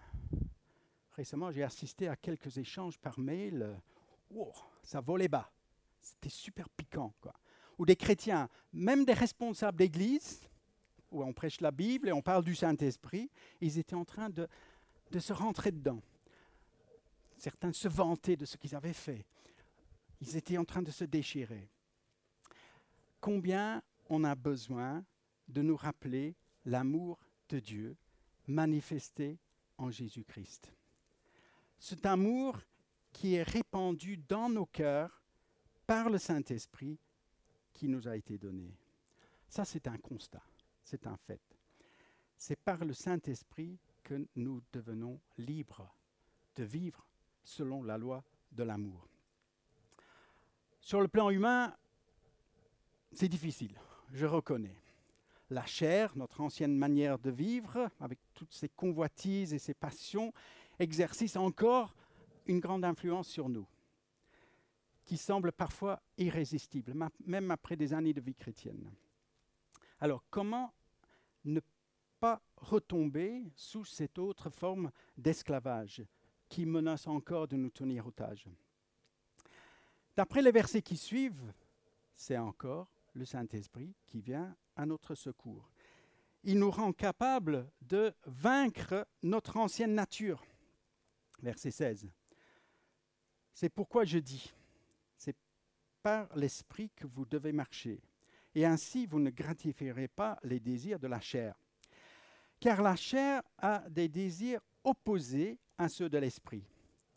Récemment, 1.15 1.53
j'ai 1.53 1.63
assisté 1.63 2.09
à 2.09 2.17
quelques 2.17 2.59
échanges 2.59 2.99
par 2.99 3.19
mail. 3.19 3.81
Wow, 4.31 4.53
ça 4.83 5.01
volait 5.01 5.29
bas. 5.29 5.51
C'était 6.01 6.29
super 6.29 6.69
piquant. 6.69 7.15
Quoi. 7.21 7.33
Ou 7.79 7.87
des 7.87 7.97
chrétiens, 7.97 8.49
même 8.73 9.05
des 9.05 9.13
responsables 9.13 9.79
d'église, 9.79 10.41
où 11.11 11.23
on 11.23 11.33
prêche 11.33 11.61
la 11.61 11.71
Bible 11.71 12.09
et 12.09 12.13
on 12.13 12.23
parle 12.23 12.45
du 12.45 12.57
Saint-Esprit, 12.57 13.31
ils 13.61 13.79
étaient 13.79 13.95
en 13.95 14.05
train 14.05 14.29
de, 14.29 14.49
de 15.13 15.19
se 15.21 15.33
rentrer 15.33 15.71
dedans. 15.71 16.03
Certains 17.37 17.73
se 17.73 17.89
vantaient 17.89 18.37
de 18.37 18.45
ce 18.45 18.57
qu'ils 18.57 18.75
avaient 18.75 18.93
fait. 18.93 19.25
Ils 20.21 20.37
étaient 20.37 20.59
en 20.59 20.65
train 20.65 20.83
de 20.83 20.91
se 20.91 21.05
déchirer. 21.05 21.69
Combien 23.21 23.83
on 24.09 24.25
a 24.25 24.35
besoin 24.35 25.05
de 25.49 25.63
nous 25.63 25.77
rappeler 25.77 26.35
l'amour 26.65 27.19
de 27.49 27.61
Dieu 27.61 27.97
manifesté 28.47 29.39
en 29.79 29.91
Jésus-Christ? 29.91 30.73
Cet 31.85 32.07
amour 32.07 32.59
qui 33.13 33.35
est 33.35 33.43
répandu 33.43 34.17
dans 34.17 34.49
nos 34.49 34.65
cœurs 34.65 35.23
par 35.87 36.09
le 36.09 36.17
Saint-Esprit 36.17 36.99
qui 37.75 37.89
nous 37.89 38.09
a 38.09 38.17
été 38.17 38.39
donné. 38.39 38.75
Ça, 39.51 39.67
c'est 39.67 39.87
un 39.87 39.99
constat, 39.99 40.43
c'est 40.83 41.07
un 41.07 41.19
fait. 41.19 41.43
C'est 42.39 42.59
par 42.59 42.83
le 42.87 42.95
Saint-Esprit 42.95 43.79
que 44.03 44.27
nous 44.35 44.63
devenons 44.73 45.21
libres 45.37 45.95
de 46.57 46.65
vivre 46.65 47.07
selon 47.45 47.83
la 47.83 47.99
loi 47.99 48.25
de 48.53 48.63
l'amour. 48.63 49.07
Sur 50.81 51.03
le 51.03 51.09
plan 51.09 51.29
humain, 51.29 51.77
c'est 53.13 53.29
difficile, 53.29 53.79
je 54.11 54.25
reconnais. 54.25 54.81
La 55.51 55.67
chair, 55.67 56.17
notre 56.17 56.41
ancienne 56.41 56.75
manière 56.75 57.19
de 57.19 57.31
vivre, 57.31 57.91
avec 58.01 58.19
toutes 58.33 58.55
ses 58.55 58.71
convoitises 58.71 59.53
et 59.53 59.59
ses 59.59 59.75
passions, 59.75 60.33
exerce 60.79 61.37
encore 61.37 61.95
une 62.47 62.61
grande 62.61 62.85
influence 62.85 63.29
sur 63.29 63.49
nous, 63.49 63.67
qui 65.05 65.17
semble 65.17 65.53
parfois 65.53 66.03
irrésistible, 66.19 66.95
même 67.25 67.51
après 67.51 67.77
des 67.77 67.93
années 67.93 68.13
de 68.13 68.21
vie 68.21 68.35
chrétienne. 68.35 68.91
Alors, 70.01 70.25
comment 70.31 70.73
ne 71.45 71.61
pas 72.21 72.43
retomber 72.57 73.51
sous 73.55 73.85
cette 73.85 74.19
autre 74.19 74.51
forme 74.51 74.91
d'esclavage 75.17 76.05
qui 76.49 76.67
menace 76.67 77.07
encore 77.07 77.49
de 77.49 77.57
nous 77.57 77.71
tenir 77.71 78.07
otages? 78.07 78.49
D'après 80.17 80.43
les 80.43 80.53
versets 80.53 80.83
qui 80.83 80.97
suivent, 80.97 81.53
c'est 82.15 82.39
encore 82.39 82.89
le 83.15 83.25
Saint-Esprit 83.25 83.95
qui 84.07 84.21
vient 84.21 84.57
à 84.77 84.87
notre 84.87 85.15
secours. 85.15 85.71
Il 86.45 86.59
nous 86.59 86.71
rend 86.71 86.93
capables 86.93 87.71
de 87.81 88.15
vaincre 88.27 89.07
notre 89.23 89.57
ancienne 89.57 89.95
nature. 89.95 90.45
Verset 91.43 91.71
16. 91.71 92.09
C'est 93.53 93.69
pourquoi 93.69 94.05
je 94.05 94.19
dis, 94.19 94.53
c'est 95.17 95.37
par 96.03 96.35
l'Esprit 96.37 96.91
que 96.97 97.07
vous 97.07 97.25
devez 97.25 97.53
marcher, 97.53 98.03
et 98.55 98.67
ainsi 98.67 99.07
vous 99.07 99.21
ne 99.21 99.31
gratifierez 99.31 100.09
pas 100.09 100.39
les 100.43 100.61
désirs 100.61 100.99
de 100.99 101.07
la 101.07 101.21
chair. 101.21 101.55
Car 102.61 102.83
la 102.83 102.97
chair 102.97 103.43
a 103.59 103.89
des 103.91 104.09
désirs 104.09 104.61
opposés 104.83 105.59
à 105.79 105.89
ceux 105.89 106.09
de 106.09 106.19
l'Esprit, 106.19 106.65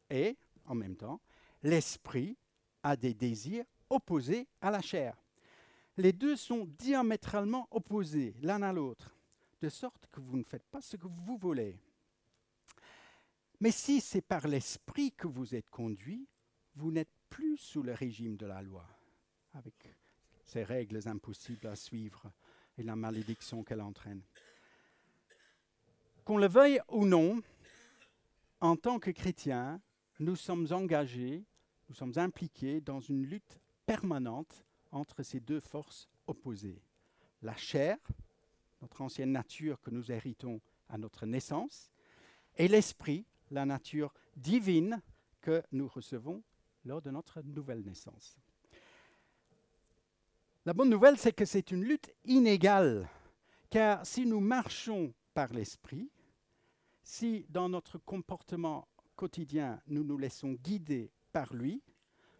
et, 0.09 0.37
en 0.65 0.75
même 0.75 0.95
temps, 0.95 1.21
l'Esprit 1.63 2.37
a 2.83 2.95
des 2.95 3.13
désirs 3.13 3.65
opposés 3.89 4.47
à 4.61 4.71
la 4.71 4.81
chair. 4.81 5.17
Les 5.97 6.13
deux 6.13 6.35
sont 6.35 6.65
diamétralement 6.77 7.67
opposés 7.71 8.35
l'un 8.41 8.61
à 8.61 8.71
l'autre, 8.71 9.15
de 9.61 9.69
sorte 9.69 10.05
que 10.11 10.19
vous 10.19 10.37
ne 10.37 10.43
faites 10.43 10.67
pas 10.69 10.81
ce 10.81 10.95
que 10.95 11.07
vous 11.07 11.37
voulez. 11.37 11.79
Mais 13.59 13.71
si 13.71 14.01
c'est 14.01 14.21
par 14.21 14.47
l'esprit 14.47 15.11
que 15.11 15.27
vous 15.27 15.55
êtes 15.55 15.69
conduit, 15.69 16.27
vous 16.75 16.91
n'êtes 16.91 17.13
plus 17.29 17.57
sous 17.57 17.81
le 17.81 17.93
régime 17.93 18.37
de 18.37 18.45
la 18.45 18.61
loi, 18.61 18.85
avec 19.53 19.95
ces 20.43 20.63
règles 20.63 21.07
impossibles 21.07 21.67
à 21.67 21.75
suivre 21.75 22.31
et 22.77 22.83
la 22.83 22.95
malédiction 22.95 23.63
qu'elle 23.63 23.81
entraîne. 23.81 24.21
Qu'on 26.23 26.37
le 26.37 26.47
veuille 26.47 26.79
ou 26.89 27.05
non, 27.05 27.41
en 28.59 28.75
tant 28.75 28.99
que 28.99 29.11
chrétiens, 29.11 29.81
nous 30.19 30.35
sommes 30.35 30.67
engagés 30.71 31.45
nous 31.89 31.95
sommes 31.95 32.17
impliqués 32.17 32.81
dans 32.81 32.99
une 32.99 33.25
lutte 33.25 33.59
permanente 33.85 34.65
entre 34.91 35.23
ces 35.23 35.39
deux 35.39 35.59
forces 35.59 36.09
opposées. 36.27 36.81
La 37.41 37.55
chair, 37.55 37.97
notre 38.81 39.01
ancienne 39.01 39.31
nature 39.31 39.79
que 39.81 39.89
nous 39.89 40.11
héritons 40.11 40.59
à 40.89 40.97
notre 40.97 41.25
naissance, 41.25 41.89
et 42.57 42.67
l'esprit, 42.67 43.25
la 43.51 43.65
nature 43.65 44.13
divine 44.35 45.01
que 45.41 45.63
nous 45.71 45.87
recevons 45.87 46.43
lors 46.85 47.01
de 47.01 47.11
notre 47.11 47.41
nouvelle 47.41 47.81
naissance. 47.81 48.37
La 50.65 50.73
bonne 50.73 50.89
nouvelle, 50.89 51.17
c'est 51.17 51.33
que 51.33 51.45
c'est 51.45 51.71
une 51.71 51.83
lutte 51.83 52.13
inégale, 52.25 53.07
car 53.69 54.05
si 54.05 54.25
nous 54.25 54.41
marchons 54.41 55.13
par 55.33 55.53
l'esprit, 55.53 56.09
si 57.03 57.45
dans 57.49 57.69
notre 57.69 57.97
comportement 57.97 58.87
quotidien 59.15 59.81
nous 59.87 60.03
nous 60.03 60.17
laissons 60.17 60.53
guider 60.53 61.09
par 61.31 61.53
lui, 61.53 61.81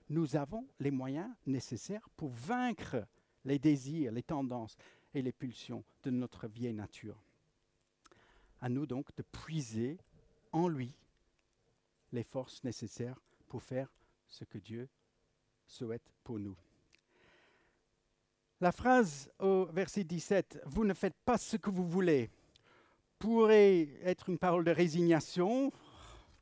nous 0.09 0.35
avons 0.35 0.67
les 0.79 0.91
moyens 0.91 1.29
nécessaires 1.45 2.09
pour 2.15 2.31
vaincre 2.31 3.07
les 3.45 3.59
désirs, 3.59 4.11
les 4.11 4.23
tendances 4.23 4.75
et 5.13 5.21
les 5.21 5.31
pulsions 5.31 5.83
de 6.03 6.11
notre 6.11 6.47
vieille 6.47 6.73
nature. 6.73 7.21
À 8.59 8.69
nous 8.69 8.85
donc 8.85 9.15
de 9.15 9.23
puiser 9.23 9.97
en 10.51 10.67
lui 10.67 10.93
les 12.11 12.23
forces 12.23 12.63
nécessaires 12.63 13.19
pour 13.47 13.63
faire 13.63 13.91
ce 14.27 14.43
que 14.43 14.57
Dieu 14.57 14.89
souhaite 15.65 16.11
pour 16.23 16.39
nous. 16.39 16.55
La 18.59 18.71
phrase 18.71 19.29
au 19.39 19.65
verset 19.65 20.03
17, 20.03 20.61
Vous 20.65 20.83
ne 20.83 20.93
faites 20.93 21.17
pas 21.25 21.37
ce 21.37 21.57
que 21.57 21.69
vous 21.69 21.87
voulez, 21.87 22.31
pourrait 23.19 23.89
être 24.03 24.29
une 24.29 24.37
parole 24.37 24.63
de 24.63 24.71
résignation, 24.71 25.71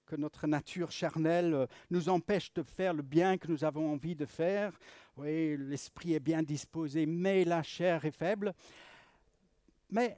que 0.05 0.15
notre 0.15 0.47
nature 0.47 0.91
charnelle 0.91 1.53
euh, 1.53 1.67
nous 1.89 2.09
empêche 2.09 2.53
de 2.53 2.63
faire 2.63 2.93
le 2.93 3.01
bien 3.01 3.37
que 3.37 3.47
nous 3.47 3.63
avons 3.63 3.91
envie 3.91 4.15
de 4.15 4.25
faire. 4.25 4.79
Oui, 5.17 5.57
l'esprit 5.57 6.13
est 6.13 6.19
bien 6.19 6.43
disposé, 6.43 7.05
mais 7.05 7.43
la 7.43 7.63
chair 7.63 8.05
est 8.05 8.11
faible. 8.11 8.53
Mais 9.89 10.15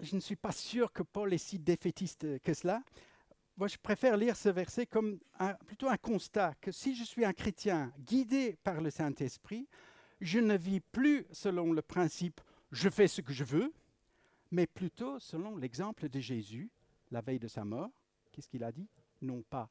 je 0.00 0.14
ne 0.14 0.20
suis 0.20 0.36
pas 0.36 0.52
sûr 0.52 0.92
que 0.92 1.02
Paul 1.02 1.32
est 1.32 1.38
si 1.38 1.58
défaitiste 1.58 2.40
que 2.40 2.54
cela. 2.54 2.82
Moi, 3.56 3.68
je 3.68 3.78
préfère 3.78 4.16
lire 4.16 4.36
ce 4.36 4.50
verset 4.50 4.86
comme 4.86 5.18
plutôt 5.66 5.88
un 5.88 5.96
constat 5.96 6.54
que 6.60 6.70
si 6.72 6.94
je 6.94 7.04
suis 7.04 7.24
un 7.24 7.32
chrétien 7.32 7.92
guidé 8.00 8.56
par 8.62 8.80
le 8.80 8.90
Saint-Esprit, 8.90 9.66
je 10.20 10.38
ne 10.38 10.56
vis 10.56 10.80
plus 10.80 11.26
selon 11.32 11.72
le 11.72 11.82
principe 11.82 12.40
je 12.72 12.90
fais 12.90 13.08
ce 13.08 13.20
que 13.20 13.32
je 13.32 13.44
veux, 13.44 13.72
mais 14.50 14.66
plutôt 14.66 15.18
selon 15.18 15.56
l'exemple 15.56 16.08
de 16.08 16.20
Jésus, 16.20 16.70
la 17.10 17.20
veille 17.20 17.38
de 17.38 17.48
sa 17.48 17.64
mort. 17.64 17.90
Qu'est-ce 18.32 18.48
qu'il 18.48 18.64
a 18.64 18.72
dit? 18.72 18.88
Non 19.22 19.42
pas 19.42 19.70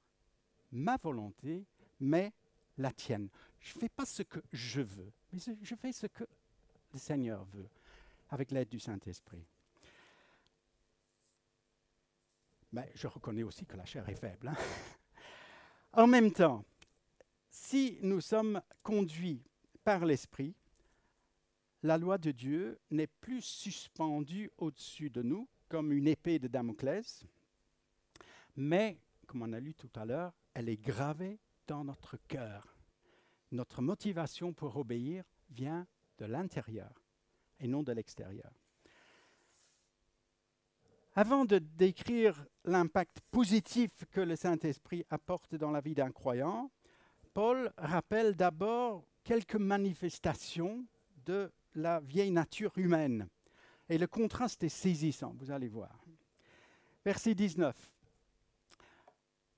ma 0.72 0.98
volonté, 0.98 1.66
mais 2.00 2.34
la 2.78 2.92
tienne. 2.92 3.30
Je 3.60 3.76
ne 3.76 3.80
fais 3.80 3.90
pas 3.90 4.06
ce 4.06 4.24
que 4.24 4.40
je 4.52 4.82
veux, 4.82 5.12
mais 5.32 5.40
je 5.40 5.76
fais 5.76 5.92
ce 5.92 6.08
que 6.08 6.26
le 6.94 7.00
Seigneur 7.00 7.46
veut, 7.46 7.70
avec 8.30 8.52
l'aide 8.52 8.70
du 8.70 8.80
Saint-Esprit. 8.80 9.46
Je 12.94 13.08
reconnais 13.08 13.44
aussi 13.44 13.66
que 13.66 13.78
la 13.78 13.86
chair 13.86 14.08
est 14.10 14.16
faible. 14.16 14.48
Hein. 14.50 14.56
en 15.94 16.08
même 16.08 16.32
temps, 16.32 16.64
si 17.50 17.98
nous 18.02 18.22
sommes 18.22 18.62
conduits 18.84 19.44
par 19.84 20.06
l'Esprit, 20.06 20.56
la 21.84 21.98
loi 21.98 22.18
de 22.18 22.32
Dieu 22.32 22.80
n'est 22.92 23.08
plus 23.08 23.42
suspendue 23.42 24.52
au-dessus 24.58 25.10
de 25.10 25.22
nous 25.22 25.48
comme 25.70 25.92
une 25.92 26.08
épée 26.08 26.40
de 26.40 26.48
Damoclès, 26.48 27.26
mais 28.56 28.98
comme 29.28 29.44
on 29.44 29.54
a 29.54 29.60
lu 29.60 29.74
tout 29.74 29.90
à 29.96 30.06
l'heure, 30.06 30.34
elle 30.54 30.70
est 30.70 30.82
gravée 30.82 31.40
dans 31.68 31.84
notre 31.84 32.18
cœur. 32.28 32.76
Notre 33.52 33.82
motivation 33.82 34.54
pour 34.54 34.78
obéir 34.78 35.24
vient 35.50 35.88
de 36.18 36.26
l'intérieur 36.26 37.04
et 37.60 37.68
non 37.68 37.84
de 37.84 37.92
l'extérieur. 37.92 38.52
Avant 41.16 41.46
de 41.46 41.60
décrire 41.60 42.46
l'impact 42.66 43.22
positif 43.32 43.92
que 44.12 44.20
le 44.20 44.36
Saint-Esprit 44.36 45.06
apporte 45.10 45.56
dans 45.56 45.72
la 45.72 45.80
vie 45.80 45.96
d'un 45.96 46.12
croyant, 46.12 46.70
Paul 47.34 47.72
rappelle 47.78 48.36
d'abord 48.36 49.06
quelques 49.24 49.56
manifestations 49.56 50.86
de 51.26 51.52
la 51.74 52.02
vieille 52.02 52.32
nature 52.32 52.78
humaine. 52.78 53.30
Et 53.88 53.98
le 53.98 54.08
contraste 54.08 54.64
est 54.64 54.70
saisissant, 54.70 55.34
vous 55.38 55.52
allez 55.52 55.70
voir. 55.70 56.04
Verset 57.04 57.34
19 57.34 57.76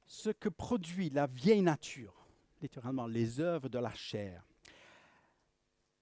ce 0.08 0.30
que 0.30 0.50
produit 0.50 1.10
la 1.10 1.28
vieille 1.28 1.62
nature, 1.62 2.26
littéralement 2.62 3.08
les 3.08 3.40
œuvres 3.42 3.68
de 3.68 3.78
la 3.78 3.94
chair, 3.94 4.42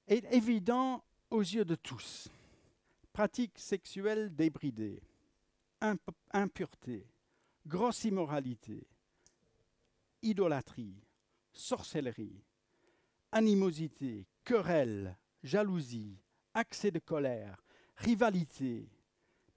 est 0.07 0.31
évident 0.31 1.03
aux 1.31 1.41
yeux 1.41 1.65
de 1.65 1.75
tous. 1.75 2.29
pratiques 3.11 3.57
sexuelles 3.57 4.35
débridées, 4.35 5.01
imp- 5.81 6.11
impureté, 6.31 7.07
grosse 7.65 8.03
immoralité, 8.05 8.87
idolâtrie, 10.21 11.01
sorcellerie, 11.53 12.43
animosité, 13.31 14.27
querelle, 14.43 15.17
jalousie, 15.43 16.17
accès 16.53 16.91
de 16.91 16.99
colère, 16.99 17.63
rivalité, 17.97 18.89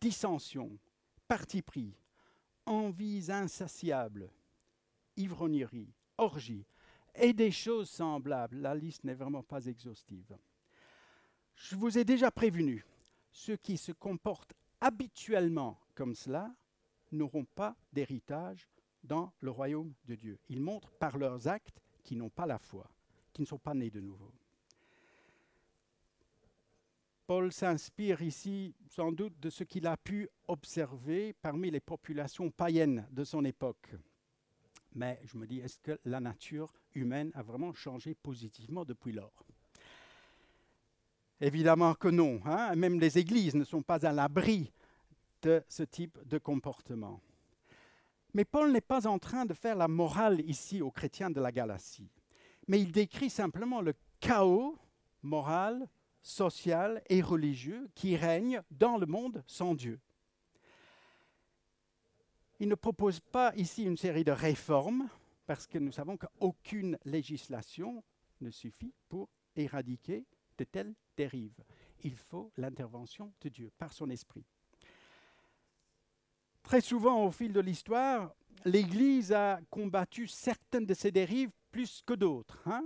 dissension, 0.00 0.78
parti 1.26 1.62
pris, 1.62 1.94
envies 2.66 3.30
insatiables, 3.30 4.30
ivrognerie, 5.16 5.92
orgie 6.18 6.66
et 7.14 7.32
des 7.32 7.50
choses 7.50 7.90
semblables. 7.90 8.56
La 8.58 8.74
liste 8.74 9.04
n'est 9.04 9.14
vraiment 9.14 9.42
pas 9.42 9.66
exhaustive. 9.66 10.36
Je 11.54 11.74
vous 11.74 11.98
ai 11.98 12.04
déjà 12.04 12.30
prévenu, 12.30 12.84
ceux 13.32 13.56
qui 13.56 13.76
se 13.76 13.92
comportent 13.92 14.54
habituellement 14.80 15.78
comme 15.98 16.14
cela 16.14 16.54
n'auront 17.10 17.44
pas 17.44 17.76
d'héritage 17.92 18.68
dans 19.02 19.32
le 19.40 19.50
royaume 19.50 19.92
de 20.04 20.14
Dieu. 20.14 20.38
Ils 20.48 20.60
montrent 20.60 20.92
par 20.92 21.18
leurs 21.18 21.48
actes 21.48 21.82
qu'ils 22.04 22.18
n'ont 22.18 22.30
pas 22.30 22.46
la 22.46 22.60
foi, 22.60 22.88
qu'ils 23.32 23.42
ne 23.42 23.48
sont 23.48 23.58
pas 23.58 23.74
nés 23.74 23.90
de 23.90 24.00
nouveau. 24.00 24.32
Paul 27.26 27.52
s'inspire 27.52 28.22
ici 28.22 28.76
sans 28.86 29.10
doute 29.10 29.40
de 29.40 29.50
ce 29.50 29.64
qu'il 29.64 29.88
a 29.88 29.96
pu 29.96 30.28
observer 30.46 31.32
parmi 31.32 31.68
les 31.68 31.80
populations 31.80 32.52
païennes 32.52 33.08
de 33.10 33.24
son 33.24 33.44
époque. 33.44 33.96
Mais 34.94 35.20
je 35.24 35.36
me 35.36 35.48
dis, 35.48 35.58
est-ce 35.58 35.80
que 35.80 35.98
la 36.04 36.20
nature 36.20 36.72
humaine 36.94 37.32
a 37.34 37.42
vraiment 37.42 37.74
changé 37.74 38.14
positivement 38.14 38.84
depuis 38.84 39.12
lors? 39.12 39.44
Évidemment 41.40 41.94
que 41.94 42.08
non. 42.08 42.40
hein. 42.44 42.76
Même 42.76 43.00
les 43.00 43.18
églises 43.18 43.56
ne 43.56 43.64
sont 43.64 43.82
pas 43.82 44.06
à 44.06 44.12
l'abri 44.12 44.72
de 45.42 45.62
ce 45.68 45.82
type 45.82 46.18
de 46.26 46.38
comportement. 46.38 47.20
Mais 48.34 48.44
Paul 48.44 48.72
n'est 48.72 48.80
pas 48.80 49.06
en 49.06 49.18
train 49.18 49.46
de 49.46 49.54
faire 49.54 49.76
la 49.76 49.88
morale 49.88 50.40
ici 50.42 50.82
aux 50.82 50.90
chrétiens 50.90 51.30
de 51.30 51.40
la 51.40 51.52
Galatie, 51.52 52.10
mais 52.66 52.80
il 52.80 52.92
décrit 52.92 53.30
simplement 53.30 53.80
le 53.80 53.94
chaos 54.20 54.76
moral, 55.22 55.88
social 56.22 57.02
et 57.08 57.22
religieux 57.22 57.88
qui 57.94 58.16
règne 58.16 58.62
dans 58.70 58.98
le 58.98 59.06
monde 59.06 59.42
sans 59.46 59.74
Dieu. 59.74 60.00
Il 62.60 62.68
ne 62.68 62.74
propose 62.74 63.20
pas 63.20 63.54
ici 63.56 63.84
une 63.84 63.96
série 63.96 64.24
de 64.24 64.32
réformes, 64.32 65.08
parce 65.46 65.66
que 65.66 65.78
nous 65.78 65.92
savons 65.92 66.16
qu'aucune 66.16 66.98
législation 67.04 68.02
ne 68.40 68.50
suffit 68.50 68.92
pour 69.08 69.30
éradiquer 69.56 70.26
de 70.58 70.64
telles 70.64 70.94
dérives. 71.16 71.64
Il 72.02 72.16
faut 72.16 72.52
l'intervention 72.56 73.32
de 73.40 73.48
Dieu 73.48 73.70
par 73.78 73.92
son 73.92 74.10
esprit. 74.10 74.44
Très 76.68 76.82
souvent, 76.82 77.24
au 77.24 77.30
fil 77.30 77.54
de 77.54 77.60
l'histoire, 77.60 78.34
l'Église 78.66 79.32
a 79.32 79.58
combattu 79.70 80.26
certaines 80.26 80.84
de 80.84 80.92
ces 80.92 81.10
dérives 81.10 81.50
plus 81.70 82.02
que 82.04 82.12
d'autres. 82.12 82.60
hein. 82.66 82.84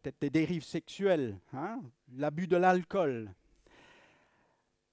Peut-être 0.00 0.20
des 0.20 0.30
dérives 0.30 0.62
sexuelles, 0.62 1.36
hein, 1.52 1.82
l'abus 2.14 2.46
de 2.46 2.54
l'alcool. 2.56 3.34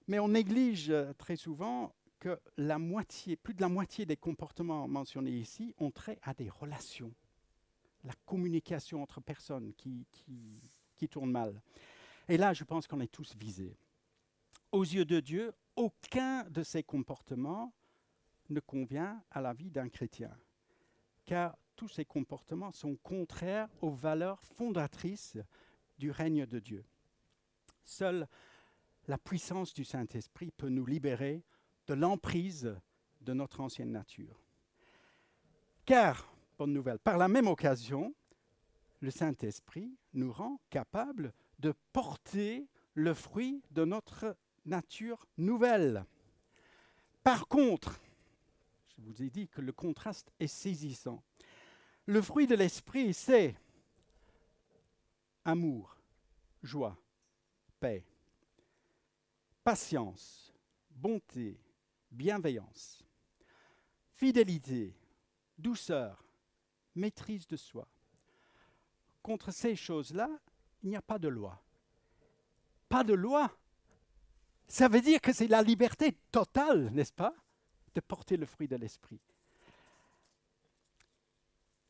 Mais 0.07 0.17
on 0.17 0.29
néglige 0.29 0.89
euh, 0.89 1.13
très 1.13 1.35
souvent 1.35 1.93
que 2.19 2.39
plus 3.43 3.53
de 3.53 3.61
la 3.61 3.69
moitié 3.69 4.07
des 4.07 4.17
comportements 4.17 4.87
mentionnés 4.87 5.37
ici 5.37 5.75
ont 5.77 5.91
trait 5.91 6.17
à 6.23 6.33
des 6.33 6.49
relations, 6.49 7.13
la 8.03 8.13
communication 8.25 9.03
entre 9.03 9.21
personnes 9.21 9.73
qui, 9.77 10.07
qui, 10.11 10.59
qui 10.95 11.07
tourne 11.07 11.29
mal. 11.29 11.61
Et 12.27 12.37
là, 12.37 12.53
je 12.53 12.63
pense 12.63 12.87
qu'on 12.87 12.99
est 12.99 13.11
tous 13.11 13.35
visés. 13.35 13.77
Aux 14.71 14.83
yeux 14.83 15.05
de 15.05 15.19
Dieu, 15.19 15.53
aucun 15.79 16.43
de 16.49 16.61
ces 16.61 16.83
comportements 16.83 17.73
ne 18.49 18.59
convient 18.59 19.23
à 19.31 19.39
la 19.39 19.53
vie 19.53 19.71
d'un 19.71 19.87
chrétien, 19.87 20.37
car 21.23 21.57
tous 21.77 21.87
ces 21.87 22.03
comportements 22.03 22.73
sont 22.73 22.97
contraires 22.97 23.69
aux 23.81 23.91
valeurs 23.91 24.43
fondatrices 24.43 25.37
du 25.97 26.11
règne 26.11 26.45
de 26.45 26.59
Dieu. 26.59 26.85
Seule 27.85 28.27
la 29.07 29.17
puissance 29.17 29.73
du 29.73 29.85
Saint-Esprit 29.85 30.51
peut 30.51 30.67
nous 30.67 30.85
libérer 30.85 31.45
de 31.87 31.93
l'emprise 31.93 32.75
de 33.21 33.33
notre 33.33 33.61
ancienne 33.61 33.93
nature. 33.93 34.43
Car, 35.85 36.29
bonne 36.57 36.73
nouvelle, 36.73 36.99
par 36.99 37.17
la 37.17 37.29
même 37.29 37.47
occasion, 37.47 38.13
le 38.99 39.11
Saint-Esprit 39.11 39.97
nous 40.11 40.33
rend 40.33 40.59
capables 40.69 41.33
de 41.59 41.73
porter 41.93 42.67
le 42.95 43.13
fruit 43.13 43.63
de 43.71 43.85
notre 43.85 44.35
nature 44.69 45.27
nouvelle. 45.37 46.05
Par 47.23 47.47
contre, 47.47 47.99
je 48.87 49.01
vous 49.01 49.21
ai 49.21 49.29
dit 49.29 49.47
que 49.47 49.61
le 49.61 49.73
contraste 49.73 50.31
est 50.39 50.47
saisissant. 50.47 51.21
Le 52.05 52.21
fruit 52.21 52.47
de 52.47 52.55
l'esprit, 52.55 53.13
c'est 53.13 53.55
amour, 55.43 55.97
joie, 56.63 56.97
paix, 57.79 58.05
patience, 59.63 60.53
bonté, 60.91 61.59
bienveillance, 62.11 63.03
fidélité, 64.13 64.95
douceur, 65.57 66.23
maîtrise 66.95 67.47
de 67.47 67.57
soi. 67.57 67.87
Contre 69.21 69.51
ces 69.51 69.75
choses-là, 69.75 70.29
il 70.83 70.89
n'y 70.89 70.95
a 70.95 71.01
pas 71.01 71.19
de 71.19 71.27
loi. 71.27 71.61
Pas 72.87 73.03
de 73.03 73.13
loi. 73.13 73.51
Ça 74.69 74.87
veut 74.87 75.01
dire 75.01 75.19
que 75.19 75.33
c'est 75.33 75.47
la 75.47 75.63
liberté 75.63 76.15
totale, 76.31 76.91
n'est-ce 76.93 77.11
pas, 77.11 77.33
de 77.95 78.01
porter 78.01 78.37
le 78.37 78.45
fruit 78.45 78.67
de 78.67 78.75
l'esprit. 78.75 79.19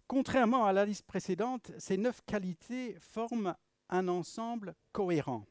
Contrairement 0.07 0.65
à 0.65 0.71
la 0.71 0.85
liste 0.85 1.05
précédente, 1.05 1.71
ces 1.77 1.97
neuf 1.97 2.21
qualités 2.25 2.97
forment 3.01 3.53
un 3.89 4.07
ensemble 4.07 4.75
cohérent. 4.93 5.45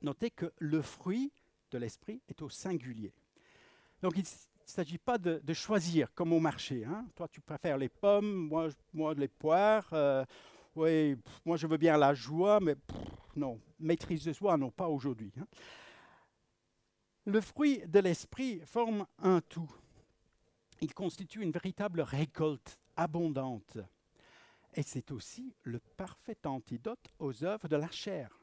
Notez 0.00 0.30
que 0.30 0.50
le 0.58 0.80
fruit 0.80 1.30
de 1.70 1.76
l'esprit 1.76 2.22
est 2.26 2.40
au 2.40 2.48
singulier. 2.48 3.12
Donc 4.00 4.14
il 4.16 4.22
ne 4.22 4.28
s'agit 4.64 4.98
pas 4.98 5.18
de, 5.18 5.52
choisir 5.52 6.12
comme 6.14 6.32
au 6.32 6.40
marché. 6.40 6.86
hein. 6.86 7.06
Toi, 7.14 7.28
tu 7.28 7.42
préfères 7.42 7.76
les 7.76 7.90
pommes, 7.90 8.48
moi, 8.48 8.70
moi 8.94 9.12
les 9.12 9.28
poires. 9.28 9.88
euh, 9.92 10.24
oui, 10.74 11.16
moi 11.44 11.58
je 11.58 11.66
veux 11.66 11.76
bien 11.76 11.98
la 11.98 12.14
joie, 12.14 12.60
mais 12.60 12.76
non, 13.36 13.60
maîtrise 13.78 14.24
de 14.24 14.32
soi, 14.32 14.56
non, 14.56 14.70
pas 14.70 14.88
aujourd'hui. 14.88 15.32
hein. 15.38 15.46
Le 17.30 17.40
fruit 17.40 17.80
de 17.86 18.00
l'esprit 18.00 18.60
forme 18.64 19.06
un 19.20 19.40
tout. 19.40 19.70
Il 20.80 20.92
constitue 20.92 21.42
une 21.42 21.52
véritable 21.52 22.00
récolte 22.00 22.76
abondante. 22.96 23.78
Et 24.74 24.82
c'est 24.82 25.12
aussi 25.12 25.54
le 25.62 25.78
parfait 25.96 26.44
antidote 26.44 27.14
aux 27.20 27.44
œuvres 27.44 27.68
de 27.68 27.76
la 27.76 27.88
chair, 27.88 28.36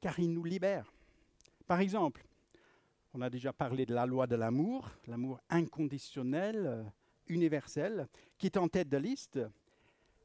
car 0.00 0.18
il 0.18 0.32
nous 0.32 0.42
libère. 0.42 0.90
Par 1.66 1.80
exemple, 1.80 2.24
on 3.12 3.20
a 3.20 3.28
déjà 3.28 3.52
parlé 3.52 3.84
de 3.84 3.92
la 3.92 4.06
loi 4.06 4.26
de 4.26 4.36
l'amour, 4.36 4.90
l'amour 5.06 5.38
inconditionnel, 5.50 6.66
euh, 6.66 6.82
universel, 7.26 8.08
qui 8.38 8.46
est 8.46 8.56
en 8.56 8.68
tête 8.68 8.88
de 8.88 8.96
liste. 8.96 9.38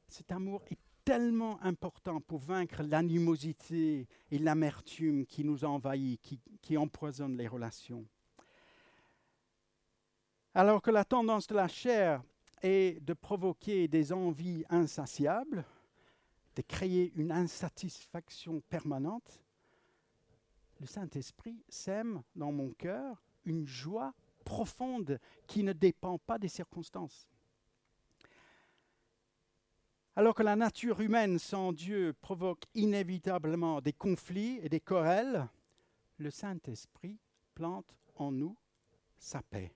Cet 0.07 0.31
amour 0.31 0.63
est 0.71 0.79
tellement 1.03 1.61
important 1.63 2.21
pour 2.21 2.39
vaincre 2.39 2.83
l'animosité 2.83 4.07
et 4.29 4.37
l'amertume 4.37 5.25
qui 5.25 5.43
nous 5.43 5.65
envahit, 5.65 6.21
qui, 6.21 6.39
qui 6.61 6.77
empoisonne 6.77 7.37
les 7.37 7.47
relations. 7.47 8.05
Alors 10.53 10.81
que 10.81 10.91
la 10.91 11.05
tendance 11.05 11.47
de 11.47 11.55
la 11.55 11.67
chair 11.67 12.21
est 12.61 13.01
de 13.01 13.13
provoquer 13.13 13.87
des 13.87 14.11
envies 14.11 14.65
insatiables, 14.69 15.65
de 16.55 16.61
créer 16.61 17.13
une 17.15 17.31
insatisfaction 17.31 18.61
permanente, 18.69 19.41
le 20.79 20.85
Saint-Esprit 20.85 21.63
sème 21.69 22.23
dans 22.35 22.51
mon 22.51 22.71
cœur 22.71 23.21
une 23.45 23.65
joie 23.65 24.13
profonde 24.43 25.19
qui 25.47 25.63
ne 25.63 25.73
dépend 25.73 26.17
pas 26.17 26.37
des 26.37 26.47
circonstances. 26.47 27.27
Alors 30.17 30.35
que 30.35 30.43
la 30.43 30.57
nature 30.57 30.99
humaine 30.99 31.39
sans 31.39 31.71
Dieu 31.71 32.13
provoque 32.19 32.65
inévitablement 32.75 33.79
des 33.79 33.93
conflits 33.93 34.59
et 34.61 34.67
des 34.67 34.81
querelles, 34.81 35.47
le 36.17 36.29
Saint-Esprit 36.29 37.17
plante 37.55 37.95
en 38.15 38.29
nous 38.29 38.57
sa 39.17 39.41
paix. 39.41 39.73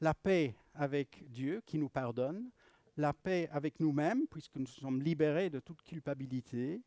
La 0.00 0.14
paix 0.14 0.54
avec 0.74 1.28
Dieu 1.30 1.62
qui 1.66 1.78
nous 1.78 1.88
pardonne, 1.88 2.48
la 2.96 3.12
paix 3.12 3.48
avec 3.50 3.80
nous-mêmes 3.80 4.28
puisque 4.28 4.56
nous 4.56 4.66
sommes 4.66 5.02
libérés 5.02 5.50
de 5.50 5.58
toute 5.58 5.82
culpabilité, 5.82 6.80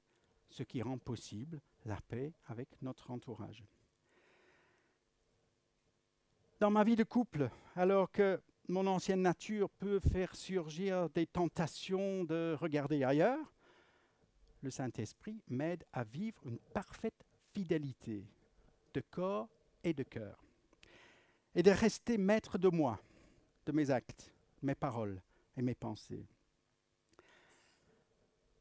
ce 0.49 0.63
qui 0.63 0.81
rend 0.81 0.97
possible 0.97 1.59
la 1.85 1.99
paix 2.07 2.31
avec 2.45 2.69
notre 2.81 3.11
entourage. 3.11 3.65
Dans 6.61 6.71
ma 6.71 6.85
vie 6.85 6.95
de 6.95 7.03
couple, 7.03 7.49
alors 7.75 8.09
que 8.09 8.39
mon 8.69 8.87
ancienne 8.87 9.21
nature 9.21 9.69
peut 9.69 9.99
faire 9.99 10.35
surgir 10.35 11.09
des 11.09 11.25
tentations 11.25 12.23
de 12.23 12.55
regarder 12.59 13.03
ailleurs, 13.03 13.53
le 14.61 14.69
Saint-Esprit 14.69 15.41
m'aide 15.49 15.83
à 15.91 16.03
vivre 16.03 16.41
une 16.45 16.59
parfaite 16.73 17.25
fidélité, 17.53 18.25
de 18.93 19.01
corps 19.11 19.49
et 19.83 19.93
de 19.93 20.03
cœur, 20.03 20.43
et 21.53 21.63
de 21.63 21.71
rester 21.71 22.17
maître 22.17 22.57
de 22.57 22.69
moi, 22.69 22.99
de 23.65 23.73
mes 23.73 23.89
actes, 23.91 24.33
mes 24.61 24.75
paroles 24.75 25.21
et 25.57 25.61
mes 25.61 25.75
pensées. 25.75 26.25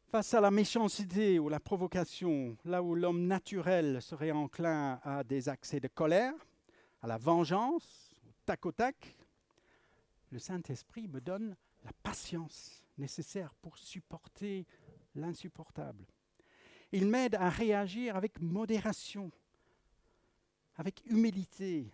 Face 0.06 0.34
à 0.34 0.40
la 0.40 0.50
méchanceté 0.50 1.38
ou 1.38 1.48
la 1.48 1.60
provocation, 1.60 2.56
là 2.64 2.82
où 2.82 2.94
l'homme 2.94 3.26
naturel 3.26 4.02
serait 4.02 4.32
enclin 4.32 5.00
à 5.04 5.24
des 5.24 5.48
accès 5.48 5.80
de 5.80 5.88
colère, 5.88 6.34
à 7.00 7.06
la 7.06 7.16
vengeance, 7.16 8.20
au 8.26 8.32
tac 8.44 8.66
au 8.66 8.72
tac, 8.72 9.16
le 10.32 10.38
Saint-Esprit 10.38 11.06
me 11.08 11.20
donne 11.20 11.54
la 11.84 11.92
patience 12.02 12.82
nécessaire 12.96 13.54
pour 13.54 13.76
supporter 13.76 14.66
l'insupportable. 15.14 16.06
Il 16.90 17.06
m'aide 17.06 17.34
à 17.34 17.50
réagir 17.50 18.16
avec 18.16 18.40
modération, 18.40 19.30
avec 20.76 21.02
humilité, 21.06 21.92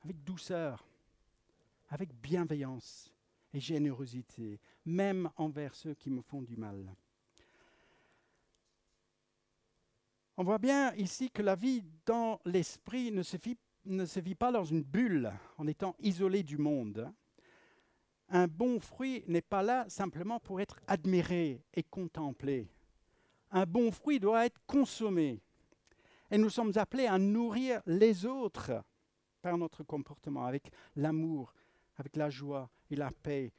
avec 0.00 0.24
douceur, 0.24 0.86
avec 1.90 2.14
bienveillance 2.14 3.12
et 3.52 3.60
générosité, 3.60 4.58
même 4.86 5.30
envers 5.36 5.74
ceux 5.74 5.94
qui 5.94 6.10
me 6.10 6.22
font 6.22 6.42
du 6.42 6.56
mal. 6.56 6.94
On 10.38 10.44
voit 10.44 10.58
bien 10.58 10.94
ici 10.94 11.30
que 11.30 11.42
la 11.42 11.54
vie 11.54 11.84
dans 12.06 12.40
l'esprit 12.46 13.12
ne 13.12 13.22
se, 13.22 13.36
vit, 14.20 14.34
pas 14.34 14.50
dans 14.50 14.64
une 14.64 14.82
bulle, 14.82 15.30
en 15.58 15.66
étant 15.66 15.94
isolé 16.00 16.42
du 16.42 16.56
monde. 16.56 17.12
Un 18.34 18.46
bon 18.46 18.80
fruit 18.80 19.22
n'est 19.26 19.42
pas 19.42 19.62
là 19.62 19.84
simplement 19.90 20.40
pour 20.40 20.58
être 20.58 20.80
admiré 20.86 21.62
et 21.74 21.82
contemplé. 21.82 22.66
Un 23.50 23.66
bon 23.66 23.92
fruit 23.92 24.18
doit 24.18 24.46
être 24.46 24.58
consommé. 24.66 25.42
Et 26.30 26.38
nous 26.38 26.48
sommes 26.48 26.72
appelés 26.76 27.06
à 27.06 27.18
nourrir 27.18 27.82
les 27.84 28.24
autres 28.24 28.82
par 29.42 29.58
notre 29.58 29.82
comportement, 29.82 30.46
avec 30.46 30.70
l'amour, 30.96 31.52
avec 31.96 32.16
la 32.16 32.30
joie 32.30 32.70
et 32.90 32.96
la 32.96 33.10
paix 33.10 33.52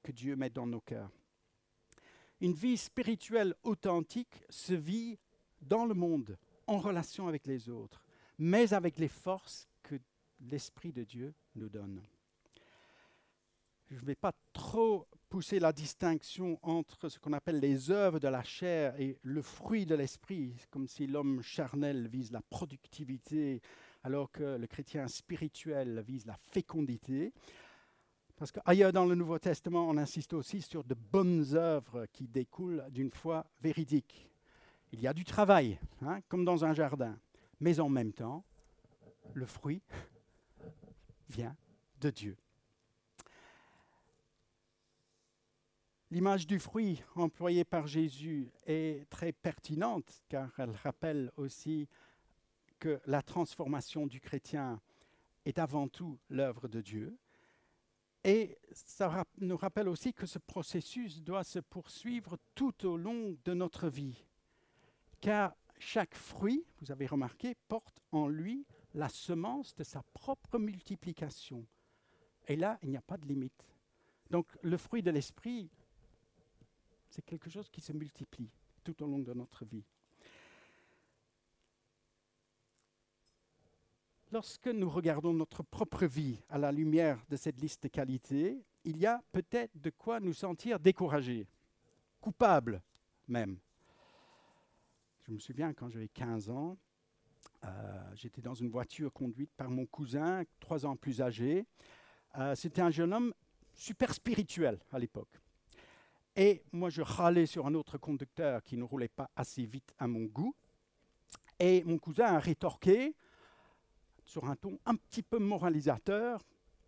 que 0.00 0.12
Dieu 0.12 0.36
met 0.36 0.48
dans 0.48 0.66
nos 0.66 0.80
cœurs. 0.80 1.10
Une 2.40 2.52
vie 2.52 2.76
spirituelle 2.76 3.56
authentique 3.64 4.44
se 4.48 4.74
vit 4.74 5.18
dans 5.60 5.86
le 5.86 5.94
monde, 5.94 6.38
en 6.68 6.78
relation 6.78 7.26
avec 7.26 7.48
les 7.48 7.68
autres, 7.68 8.04
mais 8.38 8.72
avec 8.74 8.96
les 8.96 9.08
forces 9.08 9.68
que 9.82 9.96
l'Esprit 10.38 10.92
de 10.92 11.02
Dieu 11.02 11.34
nous 11.56 11.68
donne. 11.68 12.00
Je 13.90 13.96
ne 13.96 14.06
vais 14.06 14.14
pas 14.14 14.32
trop 14.52 15.08
pousser 15.28 15.58
la 15.58 15.72
distinction 15.72 16.60
entre 16.62 17.08
ce 17.08 17.18
qu'on 17.18 17.32
appelle 17.32 17.58
les 17.58 17.90
œuvres 17.90 18.20
de 18.20 18.28
la 18.28 18.44
chair 18.44 18.94
et 19.00 19.18
le 19.22 19.42
fruit 19.42 19.84
de 19.84 19.96
l'esprit, 19.96 20.54
comme 20.70 20.86
si 20.86 21.08
l'homme 21.08 21.42
charnel 21.42 22.08
vise 22.08 22.30
la 22.30 22.40
productivité, 22.40 23.60
alors 24.04 24.30
que 24.30 24.56
le 24.56 24.66
chrétien 24.68 25.08
spirituel 25.08 26.04
vise 26.06 26.24
la 26.24 26.36
fécondité. 26.36 27.32
Parce 28.36 28.52
qu'ailleurs 28.52 28.92
dans 28.92 29.06
le 29.06 29.16
Nouveau 29.16 29.40
Testament, 29.40 29.88
on 29.88 29.96
insiste 29.96 30.34
aussi 30.34 30.62
sur 30.62 30.84
de 30.84 30.94
bonnes 30.94 31.54
œuvres 31.54 32.06
qui 32.12 32.28
découlent 32.28 32.86
d'une 32.90 33.10
foi 33.10 33.44
véridique. 33.60 34.30
Il 34.92 35.00
y 35.00 35.08
a 35.08 35.12
du 35.12 35.24
travail, 35.24 35.78
hein, 36.02 36.20
comme 36.28 36.44
dans 36.44 36.64
un 36.64 36.74
jardin, 36.74 37.18
mais 37.58 37.80
en 37.80 37.88
même 37.88 38.12
temps, 38.12 38.44
le 39.34 39.46
fruit 39.46 39.82
vient 41.28 41.56
de 42.00 42.10
Dieu. 42.10 42.36
L'image 46.12 46.46
du 46.46 46.58
fruit 46.58 47.02
employée 47.14 47.64
par 47.64 47.86
Jésus 47.86 48.50
est 48.66 49.08
très 49.10 49.32
pertinente 49.32 50.22
car 50.28 50.50
elle 50.58 50.72
rappelle 50.82 51.30
aussi 51.36 51.88
que 52.80 53.00
la 53.06 53.22
transformation 53.22 54.06
du 54.06 54.20
chrétien 54.20 54.80
est 55.44 55.58
avant 55.58 55.86
tout 55.86 56.18
l'œuvre 56.28 56.66
de 56.66 56.80
Dieu 56.80 57.16
et 58.24 58.58
ça 58.72 59.24
nous 59.38 59.56
rappelle 59.56 59.88
aussi 59.88 60.12
que 60.12 60.26
ce 60.26 60.38
processus 60.38 61.22
doit 61.22 61.44
se 61.44 61.58
poursuivre 61.58 62.36
tout 62.54 62.86
au 62.86 62.96
long 62.96 63.36
de 63.44 63.54
notre 63.54 63.88
vie. 63.88 64.26
Car 65.20 65.54
chaque 65.78 66.14
fruit, 66.14 66.64
vous 66.80 66.92
avez 66.92 67.06
remarqué, 67.06 67.54
porte 67.68 68.02
en 68.12 68.28
lui 68.28 68.66
la 68.94 69.08
semence 69.08 69.74
de 69.74 69.84
sa 69.84 70.02
propre 70.12 70.58
multiplication. 70.58 71.66
Et 72.46 72.56
là, 72.56 72.78
il 72.82 72.90
n'y 72.90 72.96
a 72.96 73.02
pas 73.02 73.16
de 73.16 73.26
limite. 73.26 73.70
Donc 74.30 74.46
le 74.62 74.76
fruit 74.76 75.02
de 75.02 75.10
l'esprit, 75.10 75.70
c'est 77.10 77.22
quelque 77.22 77.50
chose 77.50 77.68
qui 77.68 77.80
se 77.80 77.92
multiplie 77.92 78.50
tout 78.84 79.02
au 79.02 79.06
long 79.06 79.18
de 79.18 79.34
notre 79.34 79.64
vie. 79.64 79.84
Lorsque 84.32 84.68
nous 84.68 84.88
regardons 84.88 85.32
notre 85.32 85.64
propre 85.64 86.06
vie 86.06 86.40
à 86.48 86.56
la 86.56 86.70
lumière 86.70 87.20
de 87.28 87.36
cette 87.36 87.60
liste 87.60 87.82
de 87.82 87.88
qualités, 87.88 88.64
il 88.84 88.96
y 88.96 89.04
a 89.04 89.20
peut-être 89.32 89.76
de 89.76 89.90
quoi 89.90 90.20
nous 90.20 90.32
sentir 90.32 90.78
découragés, 90.78 91.48
coupables 92.20 92.80
même. 93.26 93.58
Je 95.26 95.32
me 95.32 95.38
souviens 95.40 95.74
quand 95.74 95.88
j'avais 95.88 96.08
15 96.08 96.48
ans, 96.48 96.78
euh, 97.64 98.14
j'étais 98.14 98.40
dans 98.40 98.54
une 98.54 98.70
voiture 98.70 99.12
conduite 99.12 99.50
par 99.56 99.68
mon 99.68 99.84
cousin, 99.84 100.44
trois 100.60 100.86
ans 100.86 100.96
plus 100.96 101.20
âgé. 101.20 101.66
Euh, 102.38 102.54
c'était 102.54 102.80
un 102.82 102.90
jeune 102.90 103.12
homme 103.12 103.34
super 103.74 104.14
spirituel 104.14 104.78
à 104.92 104.98
l'époque. 104.98 105.40
Et 106.40 106.62
moi, 106.72 106.88
je 106.88 107.02
râlais 107.02 107.44
sur 107.44 107.66
un 107.66 107.74
autre 107.74 107.98
conducteur 107.98 108.62
qui 108.62 108.78
ne 108.78 108.82
roulait 108.82 109.08
pas 109.08 109.28
assez 109.36 109.66
vite 109.66 109.92
à 109.98 110.06
mon 110.06 110.24
goût. 110.24 110.54
Et 111.58 111.84
mon 111.84 111.98
cousin 111.98 112.24
a 112.24 112.38
rétorqué 112.38 113.14
sur 114.24 114.46
un 114.46 114.56
ton 114.56 114.78
un 114.86 114.94
petit 114.94 115.22
peu 115.22 115.38
moralisateur, 115.38 116.40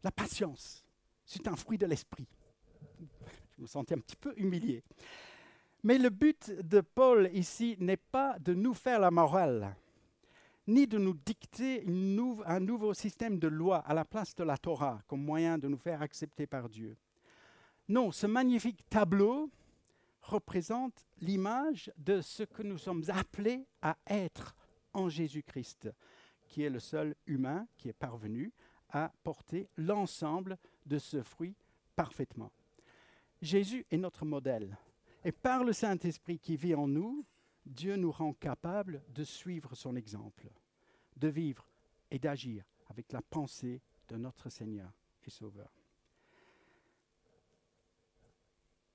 la 0.03 0.11
patience, 0.11 0.87
c'est 1.27 1.47
un 1.49 1.57
fruit 1.57 1.77
de 1.77 1.85
l'esprit. 1.85 2.27
Je 3.51 3.61
me 3.61 3.67
sentais 3.67 3.95
un 3.95 3.99
petit 3.99 4.17
peu 4.17 4.33
humilié. 4.39 4.83
Mais 5.83 5.99
le 5.99 6.09
but 6.09 6.51
de 6.51 6.81
Paul 6.81 7.29
ici 7.35 7.77
n'est 7.79 7.99
pas 7.99 8.39
de 8.39 8.55
nous 8.55 8.73
faire 8.73 9.01
la 9.01 9.11
morale, 9.11 9.77
ni 10.67 10.87
de 10.87 10.97
nous 10.97 11.13
dicter 11.27 11.85
un 12.47 12.61
nouveau 12.61 12.95
système 12.95 13.39
de 13.39 13.49
loi 13.49 13.81
à 13.81 13.93
la 13.93 14.07
place 14.07 14.35
de 14.35 14.45
la 14.45 14.57
Torah 14.57 15.03
comme 15.07 15.23
moyen 15.23 15.59
de 15.59 15.69
nous 15.69 15.77
faire 15.77 16.01
accepter 16.01 16.47
par 16.47 16.71
Dieu. 16.71 16.97
Non, 17.89 18.13
ce 18.13 18.27
magnifique 18.27 18.89
tableau 18.89 19.51
représente 20.23 21.07
l'image 21.21 21.93
de 21.99 22.21
ce 22.21 22.43
que 22.43 22.63
nous 22.63 22.79
sommes 22.79 23.05
appelés 23.09 23.67
à 23.81 23.97
être 24.07 24.55
en 24.93 25.09
Jésus-Christ 25.09 25.91
qui 26.53 26.63
est 26.63 26.71
le 26.71 26.81
seul 26.81 27.15
humain 27.27 27.67
qui 27.79 27.89
est 27.89 27.95
parvenu 27.95 28.53
à 28.91 29.11
porter 29.23 29.71
l'ensemble 29.79 30.59
de 30.85 30.99
ce 30.99 31.23
fruit 31.23 31.57
parfaitement. 31.97 32.53
Jésus 33.41 33.87
est 33.91 33.97
notre 33.97 34.27
modèle. 34.27 34.77
Et 35.25 35.33
par 35.33 35.65
le 35.65 35.73
Saint-Esprit 35.73 36.39
qui 36.39 36.57
vit 36.57 36.75
en 36.75 36.87
nous, 36.87 37.25
Dieu 37.65 37.97
nous 37.97 38.11
rend 38.11 38.35
capables 38.35 39.03
de 39.09 39.25
suivre 39.25 39.75
son 39.75 39.97
exemple, 39.97 40.51
de 41.17 41.29
vivre 41.29 41.67
et 42.11 42.19
d'agir 42.19 42.65
avec 42.89 43.13
la 43.13 43.23
pensée 43.23 43.81
de 44.09 44.17
notre 44.17 44.51
Seigneur 44.51 44.93
et 45.25 45.31
Sauveur. 45.31 45.82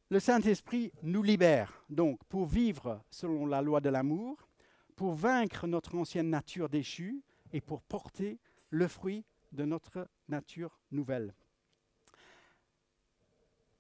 Le 0.10 0.22
Saint-Esprit 0.22 0.94
nous 1.04 1.22
libère 1.22 1.84
donc 1.90 2.24
pour 2.30 2.46
vivre 2.46 3.04
selon 3.10 3.46
la 3.46 3.62
loi 3.62 3.82
de 3.82 3.90
l'amour, 3.90 4.48
pour 4.96 5.14
vaincre 5.14 5.68
notre 5.68 5.96
ancienne 5.96 6.30
nature 6.30 6.70
déchue 6.70 7.22
et 7.52 7.60
pour 7.60 7.82
porter 7.82 8.40
le 8.70 8.88
fruit 8.88 9.26
de 9.52 9.66
notre 9.66 10.08
nature 10.30 10.80
nouvelle. 10.92 11.36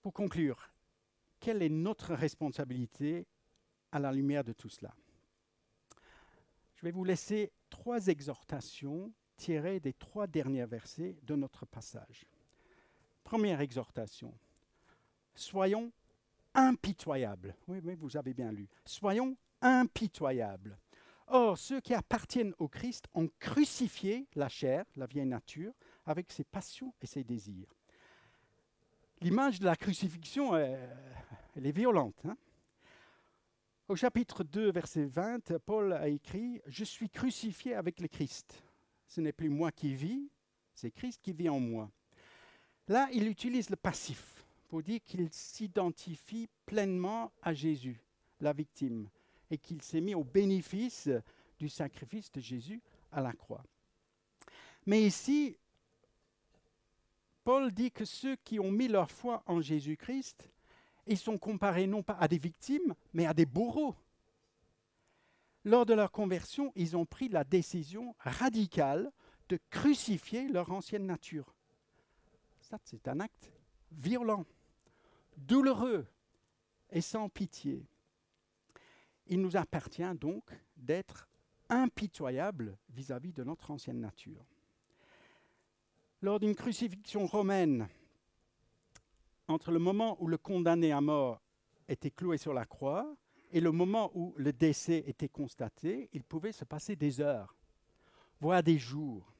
Pour 0.01 0.11
conclure, 0.11 0.69
quelle 1.39 1.61
est 1.61 1.69
notre 1.69 2.13
responsabilité 2.13 3.25
à 3.93 3.99
la 3.99 4.11
lumière 4.11 4.43
de 4.43 4.51
tout 4.51 4.69
cela? 4.69 4.93
Je 6.75 6.81
vais 6.81 6.91
vous 6.91 7.05
laisser 7.05 7.53
trois 7.69 8.07
exhortations 8.07 9.13
tirées 9.37 9.79
des 9.79 9.93
trois 9.93 10.27
derniers 10.27 10.65
versets 10.65 11.15
de 11.23 11.35
notre 11.35 11.65
passage. 11.65 12.25
Première 13.23 13.61
exhortation. 13.61 14.37
Soyons 15.35 15.93
impitoyables. 16.57 17.55
Oui, 17.67 17.79
oui, 17.83 17.95
vous 17.95 18.17
avez 18.17 18.33
bien 18.33 18.51
lu. 18.51 18.67
Soyons 18.83 19.37
impitoyables. 19.61 20.77
Or, 21.27 21.57
ceux 21.57 21.79
qui 21.79 21.93
appartiennent 21.93 22.53
au 22.57 22.67
Christ 22.67 23.05
ont 23.13 23.29
crucifié 23.39 24.27
la 24.35 24.49
chair, 24.49 24.85
la 24.95 25.05
vieille 25.05 25.25
nature, 25.25 25.73
avec 26.05 26.31
ses 26.31 26.43
passions 26.43 26.93
et 27.01 27.05
ses 27.05 27.23
désirs. 27.23 27.73
L'image 29.21 29.59
de 29.59 29.65
la 29.65 29.75
crucifixion, 29.75 30.55
elle 30.55 31.65
est 31.65 31.71
violente. 31.71 32.19
Hein. 32.25 32.37
Au 33.87 33.95
chapitre 33.95 34.43
2, 34.43 34.71
verset 34.71 35.05
20, 35.05 35.57
Paul 35.59 35.93
a 35.93 36.07
écrit 36.07 36.61
Je 36.65 36.83
suis 36.83 37.09
crucifié 37.09 37.73
avec 37.73 37.99
le 37.99 38.07
Christ. 38.07 38.63
Ce 39.07 39.21
n'est 39.21 39.31
plus 39.31 39.49
moi 39.49 39.71
qui 39.71 39.93
vis, 39.95 40.29
c'est 40.73 40.91
Christ 40.91 41.21
qui 41.21 41.33
vit 41.33 41.49
en 41.49 41.59
moi. 41.59 41.89
Là, 42.87 43.09
il 43.11 43.27
utilise 43.27 43.69
le 43.69 43.75
passif 43.75 44.36
pour 44.67 44.83
dire 44.83 44.99
qu'il 45.03 45.27
s'identifie 45.31 46.49
pleinement 46.65 47.31
à 47.41 47.53
Jésus, 47.53 48.01
la 48.41 48.53
victime 48.53 49.09
et 49.49 49.57
qu'il 49.57 49.81
s'est 49.81 50.01
mis 50.01 50.15
au 50.15 50.23
bénéfice 50.23 51.09
du 51.57 51.69
sacrifice 51.69 52.31
de 52.31 52.41
Jésus 52.41 52.81
à 53.11 53.21
la 53.21 53.33
croix. 53.33 53.63
Mais 54.85 55.03
ici, 55.03 55.57
Paul 57.43 57.71
dit 57.71 57.91
que 57.91 58.05
ceux 58.05 58.35
qui 58.37 58.59
ont 58.59 58.71
mis 58.71 58.87
leur 58.87 59.09
foi 59.09 59.41
en 59.45 59.61
Jésus-Christ, 59.61 60.49
ils 61.07 61.17
sont 61.17 61.37
comparés 61.37 61.87
non 61.87 62.03
pas 62.03 62.17
à 62.19 62.27
des 62.27 62.37
victimes, 62.37 62.93
mais 63.13 63.25
à 63.25 63.33
des 63.33 63.45
bourreaux. 63.45 63.95
Lors 65.63 65.85
de 65.85 65.93
leur 65.93 66.11
conversion, 66.11 66.71
ils 66.75 66.95
ont 66.95 67.05
pris 67.05 67.29
la 67.29 67.43
décision 67.43 68.15
radicale 68.19 69.11
de 69.49 69.59
crucifier 69.69 70.47
leur 70.49 70.71
ancienne 70.71 71.05
nature. 71.05 71.53
C'est 72.83 73.07
un 73.07 73.21
acte 73.21 73.49
violent, 73.91 74.45
douloureux 75.37 76.05
et 76.89 77.01
sans 77.01 77.29
pitié. 77.29 77.85
Il 79.27 79.41
nous 79.41 79.55
appartient 79.55 80.15
donc 80.15 80.43
d'être 80.75 81.27
impitoyables 81.69 82.77
vis-à-vis 82.89 83.33
de 83.33 83.43
notre 83.43 83.71
ancienne 83.71 83.99
nature. 83.99 84.45
Lors 86.21 86.39
d'une 86.39 86.55
crucifixion 86.55 87.25
romaine, 87.25 87.87
entre 89.47 89.71
le 89.71 89.79
moment 89.79 90.17
où 90.21 90.27
le 90.27 90.37
condamné 90.37 90.91
à 90.91 91.01
mort 91.01 91.41
était 91.87 92.11
cloué 92.11 92.37
sur 92.37 92.53
la 92.53 92.65
croix 92.65 93.15
et 93.51 93.61
le 93.61 93.71
moment 93.71 94.11
où 94.13 94.33
le 94.37 94.51
décès 94.51 95.03
était 95.07 95.29
constaté, 95.29 96.09
il 96.13 96.23
pouvait 96.23 96.51
se 96.51 96.65
passer 96.65 96.95
des 96.95 97.21
heures, 97.21 97.55
voire 98.39 98.63
des 98.63 98.77
jours. 98.77 99.31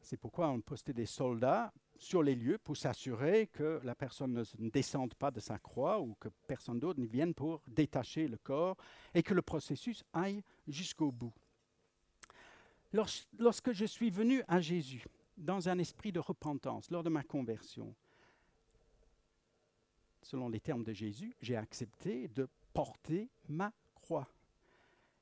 C'est 0.00 0.18
pourquoi 0.18 0.48
on 0.48 0.60
postait 0.60 0.92
des 0.92 1.06
soldats 1.06 1.72
sur 1.98 2.22
les 2.22 2.34
lieux 2.34 2.58
pour 2.58 2.76
s'assurer 2.76 3.48
que 3.48 3.80
la 3.82 3.94
personne 3.94 4.32
ne 4.32 4.70
descende 4.70 5.14
pas 5.14 5.30
de 5.30 5.40
sa 5.40 5.58
croix 5.58 6.00
ou 6.00 6.14
que 6.20 6.28
personne 6.46 6.78
d'autre 6.78 7.00
ne 7.00 7.06
vienne 7.06 7.34
pour 7.34 7.60
détacher 7.66 8.28
le 8.28 8.38
corps 8.38 8.76
et 9.14 9.22
que 9.22 9.34
le 9.34 9.42
processus 9.42 10.04
aille 10.12 10.42
jusqu'au 10.66 11.10
bout. 11.10 11.32
Lorsque 12.92 13.72
je 13.72 13.84
suis 13.84 14.10
venu 14.10 14.42
à 14.48 14.60
Jésus 14.60 15.04
dans 15.36 15.68
un 15.68 15.78
esprit 15.78 16.12
de 16.12 16.20
repentance 16.20 16.90
lors 16.90 17.02
de 17.02 17.10
ma 17.10 17.22
conversion, 17.22 17.94
selon 20.22 20.48
les 20.48 20.60
termes 20.60 20.84
de 20.84 20.92
Jésus, 20.92 21.34
j'ai 21.42 21.56
accepté 21.56 22.28
de 22.28 22.48
porter 22.72 23.28
ma 23.48 23.72
croix 23.94 24.28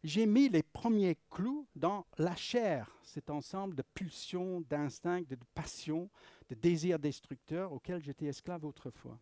j'ai 0.06 0.24
mis 0.24 0.48
les 0.48 0.62
premiers 0.62 1.18
clous 1.30 1.66
dans 1.74 2.06
la 2.16 2.36
chair, 2.36 2.96
cet 3.02 3.28
ensemble 3.28 3.74
de 3.74 3.82
pulsions, 3.82 4.60
d'instincts, 4.60 5.22
de 5.22 5.36
passions, 5.54 6.08
de 6.48 6.54
désirs 6.54 6.98
destructeurs 6.98 7.72
auxquels 7.72 8.02
j'étais 8.02 8.26
esclave 8.26 8.64
autrefois. 8.64 9.18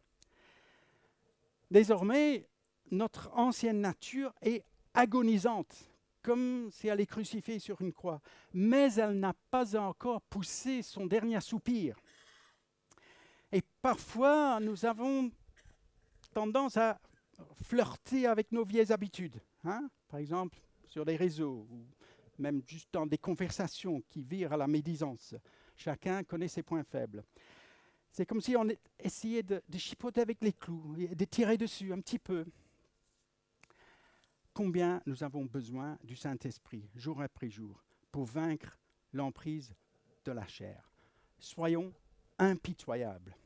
Désormais, 1.70 2.48
notre 2.90 3.30
ancienne 3.34 3.80
nature 3.80 4.32
est 4.42 4.64
agonisante, 4.92 5.90
comme 6.22 6.70
si 6.70 6.88
elle 6.88 7.00
est 7.00 7.06
crucifiée 7.06 7.58
sur 7.58 7.80
une 7.80 7.92
croix, 7.92 8.20
mais 8.52 8.94
elle 8.94 9.18
n'a 9.18 9.34
pas 9.50 9.76
encore 9.76 10.22
poussé 10.22 10.82
son 10.82 11.06
dernier 11.06 11.40
soupir. 11.40 11.96
Et 13.52 13.62
parfois, 13.80 14.60
nous 14.60 14.84
avons 14.84 15.30
tendance 16.32 16.76
à 16.76 17.00
flirter 17.62 18.26
avec 18.26 18.52
nos 18.52 18.64
vieilles 18.64 18.92
habitudes. 18.92 19.40
Hein. 19.64 19.88
Par 20.08 20.20
exemple, 20.20 20.58
sur 20.86 21.04
les 21.04 21.16
réseaux, 21.16 21.66
ou 21.70 21.86
même 22.38 22.62
juste 22.66 22.88
dans 22.92 23.06
des 23.06 23.18
conversations 23.18 24.02
qui 24.08 24.22
virent 24.22 24.52
à 24.52 24.56
la 24.56 24.66
médisance. 24.66 25.34
Chacun 25.76 26.22
connaît 26.24 26.48
ses 26.48 26.62
points 26.62 26.84
faibles. 26.84 27.24
C'est 28.10 28.26
comme 28.26 28.40
si 28.40 28.56
on 28.56 28.66
essayait 28.98 29.42
de, 29.42 29.60
chipoter 29.76 30.20
avec 30.20 30.42
les 30.42 30.52
clous, 30.52 30.94
de 30.96 31.24
tirer 31.24 31.56
dessus 31.56 31.92
un 31.92 32.00
petit 32.00 32.18
peu. 32.18 32.46
Combien 34.52 35.02
nous 35.04 35.24
avons 35.24 35.44
besoin 35.44 35.98
du 36.04 36.14
Saint-Esprit, 36.14 36.88
jour 36.94 37.20
après 37.20 37.50
jour, 37.50 37.82
pour 38.12 38.24
vaincre 38.24 38.78
l'emprise 39.12 39.74
de 40.24 40.30
la 40.30 40.46
chair. 40.46 40.88
Soyons 41.40 41.92
impitoyables 42.38 43.36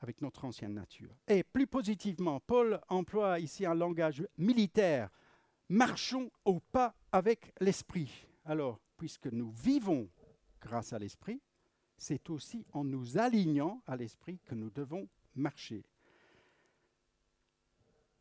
avec 0.00 0.20
notre 0.20 0.44
ancienne 0.44 0.74
nature. 0.74 1.14
Et 1.28 1.44
plus 1.44 1.68
positivement, 1.68 2.40
Paul 2.40 2.80
emploie 2.88 3.38
ici 3.38 3.64
un 3.64 3.74
langage 3.74 4.26
militaire 4.36 5.10
marchons 5.68 6.30
au 6.44 6.60
pas 6.60 6.94
avec 7.12 7.52
l'Esprit. 7.60 8.26
Alors, 8.44 8.80
puisque 8.96 9.26
nous 9.26 9.50
vivons 9.52 10.08
grâce 10.62 10.92
à 10.92 10.98
l'Esprit, 10.98 11.40
c'est 11.98 12.30
aussi 12.30 12.64
en 12.72 12.84
nous 12.84 13.18
alignant 13.18 13.82
à 13.86 13.96
l'Esprit 13.96 14.38
que 14.44 14.54
nous 14.54 14.70
devons 14.70 15.08
marcher. 15.34 15.84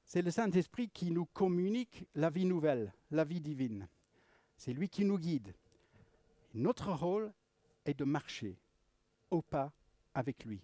C'est 0.06 0.22
le 0.22 0.32
Saint-Esprit 0.32 0.90
qui 0.90 1.10
nous 1.10 1.26
communique 1.26 2.06
la 2.16 2.30
vie 2.30 2.46
nouvelle, 2.46 2.94
la 3.12 3.24
vie 3.24 3.40
divine. 3.40 3.88
C'est 4.58 4.74
lui 4.74 4.90
qui 4.90 5.06
nous 5.06 5.18
guide. 5.18 5.54
Notre 6.54 6.92
rôle 6.92 7.32
est 7.86 7.98
de 7.98 8.04
marcher 8.04 8.58
au 9.30 9.42
pas 9.42 9.72
avec 10.14 10.44
lui, 10.44 10.62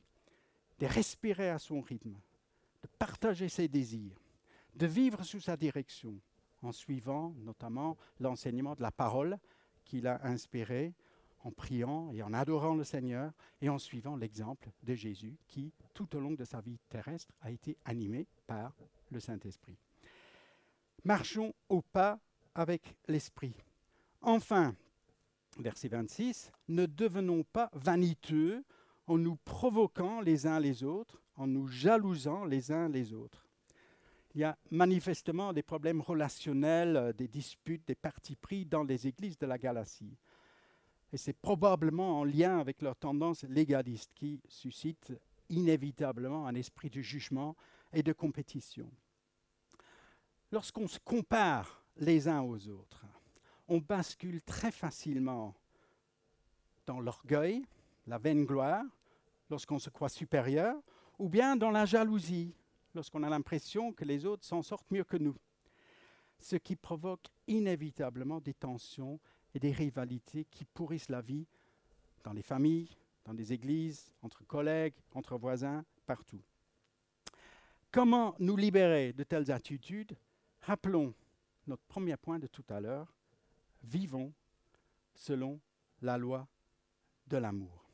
de 0.79 0.85
respirer 0.85 1.49
à 1.49 1.59
son 1.59 1.79
rythme, 1.79 2.19
de 2.83 2.87
partager 2.99 3.47
ses 3.47 3.69
désirs, 3.69 4.21
de 4.75 4.85
vivre 4.85 5.23
sous 5.23 5.39
sa 5.39 5.55
direction, 5.55 6.19
en 6.61 6.71
suivant 6.71 7.33
notamment 7.37 7.97
l'enseignement 8.19 8.75
de 8.75 8.81
la 8.81 8.91
parole 8.91 9.39
qu'il 9.85 10.07
a 10.07 10.25
inspiré, 10.25 10.93
en 11.43 11.51
priant 11.51 12.11
et 12.13 12.23
en 12.23 12.33
adorant 12.33 12.75
le 12.75 12.83
Seigneur, 12.83 13.31
et 13.61 13.69
en 13.69 13.77
suivant 13.77 14.15
l'exemple 14.15 14.69
de 14.83 14.93
Jésus 14.93 15.37
qui, 15.47 15.73
tout 15.93 16.15
au 16.15 16.19
long 16.19 16.33
de 16.33 16.43
sa 16.43 16.61
vie 16.61 16.79
terrestre, 16.89 17.33
a 17.41 17.51
été 17.51 17.77
animé 17.85 18.27
par 18.47 18.73
le 19.11 19.19
Saint-Esprit. 19.19 19.77
Marchons 21.03 21.53
au 21.69 21.81
pas 21.81 22.19
avec 22.55 22.95
l'Esprit. 23.07 23.55
Enfin, 24.21 24.75
verset 25.59 25.87
26, 25.87 26.51
ne 26.67 26.85
devenons 26.85 27.43
pas 27.43 27.69
vaniteux 27.73 28.63
en 29.05 29.17
nous 29.17 29.37
provoquant 29.37 30.21
les 30.21 30.47
uns 30.47 30.59
les 30.59 30.83
autres, 30.83 31.21
en 31.35 31.47
nous 31.47 31.67
jalousant 31.67 32.45
les 32.45 32.71
uns 32.71 32.89
les 32.89 33.13
autres 33.13 33.47
il 34.37 34.41
y 34.41 34.43
a 34.43 34.55
manifestement 34.69 35.51
des 35.51 35.63
problèmes 35.63 35.99
relationnels, 35.99 37.11
des 37.17 37.27
disputes, 37.27 37.87
des 37.87 37.95
partis 37.95 38.35
pris 38.35 38.67
dans 38.67 38.83
les 38.83 39.07
églises 39.07 39.39
de 39.39 39.47
la 39.47 39.57
Galatie. 39.57 40.15
Et 41.13 41.17
c'est 41.17 41.33
probablement 41.33 42.19
en 42.19 42.23
lien 42.23 42.59
avec 42.59 42.81
leur 42.81 42.95
tendance 42.95 43.43
légaliste 43.43 44.11
qui 44.13 44.41
suscite 44.47 45.13
inévitablement 45.49 46.47
un 46.47 46.55
esprit 46.55 46.89
de 46.89 47.01
jugement 47.01 47.55
et 47.93 48.03
de 48.03 48.13
compétition. 48.13 48.91
Lorsqu'on 50.51 50.87
se 50.87 50.99
compare 50.99 51.83
les 51.97 52.27
uns 52.27 52.41
aux 52.41 52.67
autres, 52.67 53.05
on 53.67 53.79
bascule 53.79 54.41
très 54.41 54.71
facilement 54.71 55.55
dans 56.85 56.99
l'orgueil, 56.99 57.65
la 58.05 58.17
vaine 58.17 58.45
gloire, 58.45 58.83
lorsqu'on 59.49 59.79
se 59.79 59.89
croit 59.89 60.09
supérieur, 60.09 60.75
ou 61.19 61.29
bien 61.29 61.55
dans 61.55 61.71
la 61.71 61.85
jalousie, 61.85 62.53
lorsqu'on 62.93 63.23
a 63.23 63.29
l'impression 63.29 63.91
que 63.91 64.05
les 64.05 64.25
autres 64.25 64.45
s'en 64.45 64.61
sortent 64.61 64.89
mieux 64.91 65.03
que 65.03 65.17
nous. 65.17 65.35
Ce 66.39 66.55
qui 66.55 66.75
provoque 66.75 67.27
inévitablement 67.47 68.39
des 68.39 68.53
tensions 68.53 69.19
et 69.57 69.59
des 69.59 69.71
rivalités 69.71 70.45
qui 70.45 70.65
pourrissent 70.65 71.09
la 71.09 71.21
vie 71.21 71.47
dans 72.23 72.31
les 72.31 72.43
familles, 72.43 72.95
dans 73.25 73.33
les 73.33 73.53
églises, 73.53 74.13
entre 74.21 74.45
collègues, 74.45 74.93
entre 75.15 75.35
voisins, 75.35 75.83
partout. 76.05 76.43
Comment 77.89 78.35
nous 78.37 78.55
libérer 78.55 79.13
de 79.13 79.23
telles 79.23 79.51
attitudes? 79.51 80.15
Rappelons 80.61 81.11
notre 81.65 81.81
premier 81.85 82.17
point 82.17 82.37
de 82.37 82.45
tout 82.45 82.65
à 82.69 82.79
l'heure. 82.79 83.11
Vivons 83.81 84.31
selon 85.15 85.59
la 86.03 86.19
loi 86.19 86.47
de 87.25 87.37
l'amour. 87.37 87.89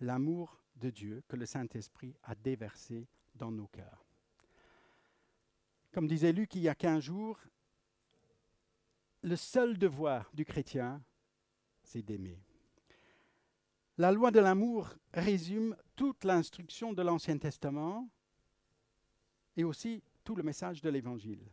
L'amour 0.00 0.58
de 0.74 0.90
Dieu 0.90 1.22
que 1.28 1.36
le 1.36 1.46
Saint-Esprit 1.46 2.16
a 2.24 2.34
déversé 2.34 3.06
dans 3.36 3.52
nos 3.52 3.68
cœurs. 3.68 4.04
Comme 5.92 6.08
disait 6.08 6.32
Luc 6.32 6.56
il 6.56 6.62
y 6.62 6.68
a 6.68 6.74
15 6.74 7.04
jours, 7.04 7.38
le 9.22 9.36
seul 9.36 9.78
devoir 9.78 10.30
du 10.34 10.44
chrétien, 10.44 11.02
c'est 11.82 12.02
d'aimer. 12.02 12.40
La 13.98 14.10
loi 14.10 14.30
de 14.30 14.40
l'amour 14.40 14.94
résume 15.12 15.76
toute 15.96 16.24
l'instruction 16.24 16.92
de 16.92 17.02
l'Ancien 17.02 17.38
Testament 17.38 18.08
et 19.56 19.64
aussi 19.64 20.02
tout 20.24 20.34
le 20.34 20.42
message 20.42 20.80
de 20.80 20.88
l'Évangile. 20.88 21.44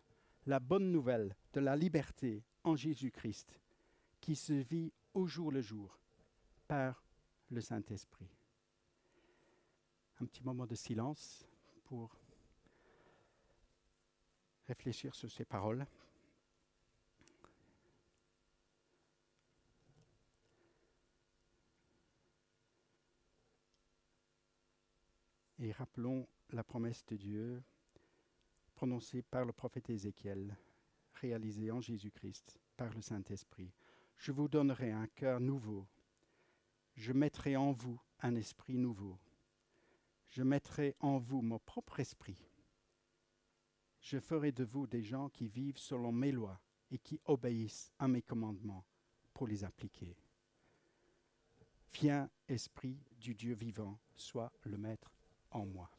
La 0.45 0.59
bonne 0.59 0.91
nouvelle 0.91 1.35
de 1.53 1.59
la 1.59 1.75
liberté 1.75 2.43
en 2.63 2.75
Jésus-Christ 2.75 3.59
qui 4.21 4.35
se 4.35 4.53
vit 4.53 4.91
au 5.13 5.27
jour 5.27 5.51
le 5.51 5.61
jour 5.61 5.99
par 6.67 7.03
le 7.49 7.61
Saint-Esprit. 7.61 8.29
Un 10.21 10.25
petit 10.25 10.43
moment 10.43 10.65
de 10.65 10.75
silence 10.75 11.45
pour 11.83 12.15
réfléchir 14.67 15.15
sur 15.15 15.29
ces 15.31 15.45
paroles. 15.45 15.85
Et 25.61 25.73
rappelons 25.73 26.25
la 26.51 26.63
promesse 26.63 27.05
de 27.05 27.17
Dieu 27.17 27.61
prononcée 28.75 29.21
par 29.21 29.43
le 29.43 29.51
prophète 29.51 29.89
Ézéchiel. 29.89 30.57
réalisé 31.15 31.69
en 31.69 31.81
Jésus-Christ 31.81 32.57
par 32.77 32.93
le 32.93 33.01
Saint-Esprit. 33.01 33.73
Je 34.15 34.31
vous 34.31 34.47
donnerai 34.47 34.91
un 34.91 35.07
cœur 35.07 35.41
nouveau. 35.41 35.85
Je 36.95 37.11
mettrai 37.11 37.57
en 37.57 37.73
vous 37.73 37.99
un 38.21 38.35
esprit 38.35 38.77
nouveau. 38.77 39.19
Je 40.29 40.43
mettrai 40.43 40.95
en 41.01 41.17
vous 41.17 41.41
mon 41.41 41.59
propre 41.59 41.99
esprit. 41.99 42.37
Je 43.99 44.17
ferai 44.17 44.53
de 44.53 44.63
vous 44.63 44.87
des 44.87 45.03
gens 45.03 45.27
qui 45.27 45.49
vivent 45.49 45.77
selon 45.77 46.13
mes 46.13 46.31
lois 46.31 46.61
et 46.89 46.99
qui 46.99 47.19
obéissent 47.25 47.91
à 47.99 48.07
mes 48.07 48.21
commandements 48.21 48.85
pour 49.33 49.45
les 49.45 49.65
appliquer. 49.65 50.15
Viens, 51.91 52.29
Esprit 52.47 53.03
du 53.19 53.35
Dieu 53.35 53.55
vivant, 53.55 53.99
sois 54.15 54.53
le 54.63 54.77
Maître 54.77 55.18
en 55.51 55.65
moi. 55.65 55.89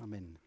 Amen. 0.00 0.43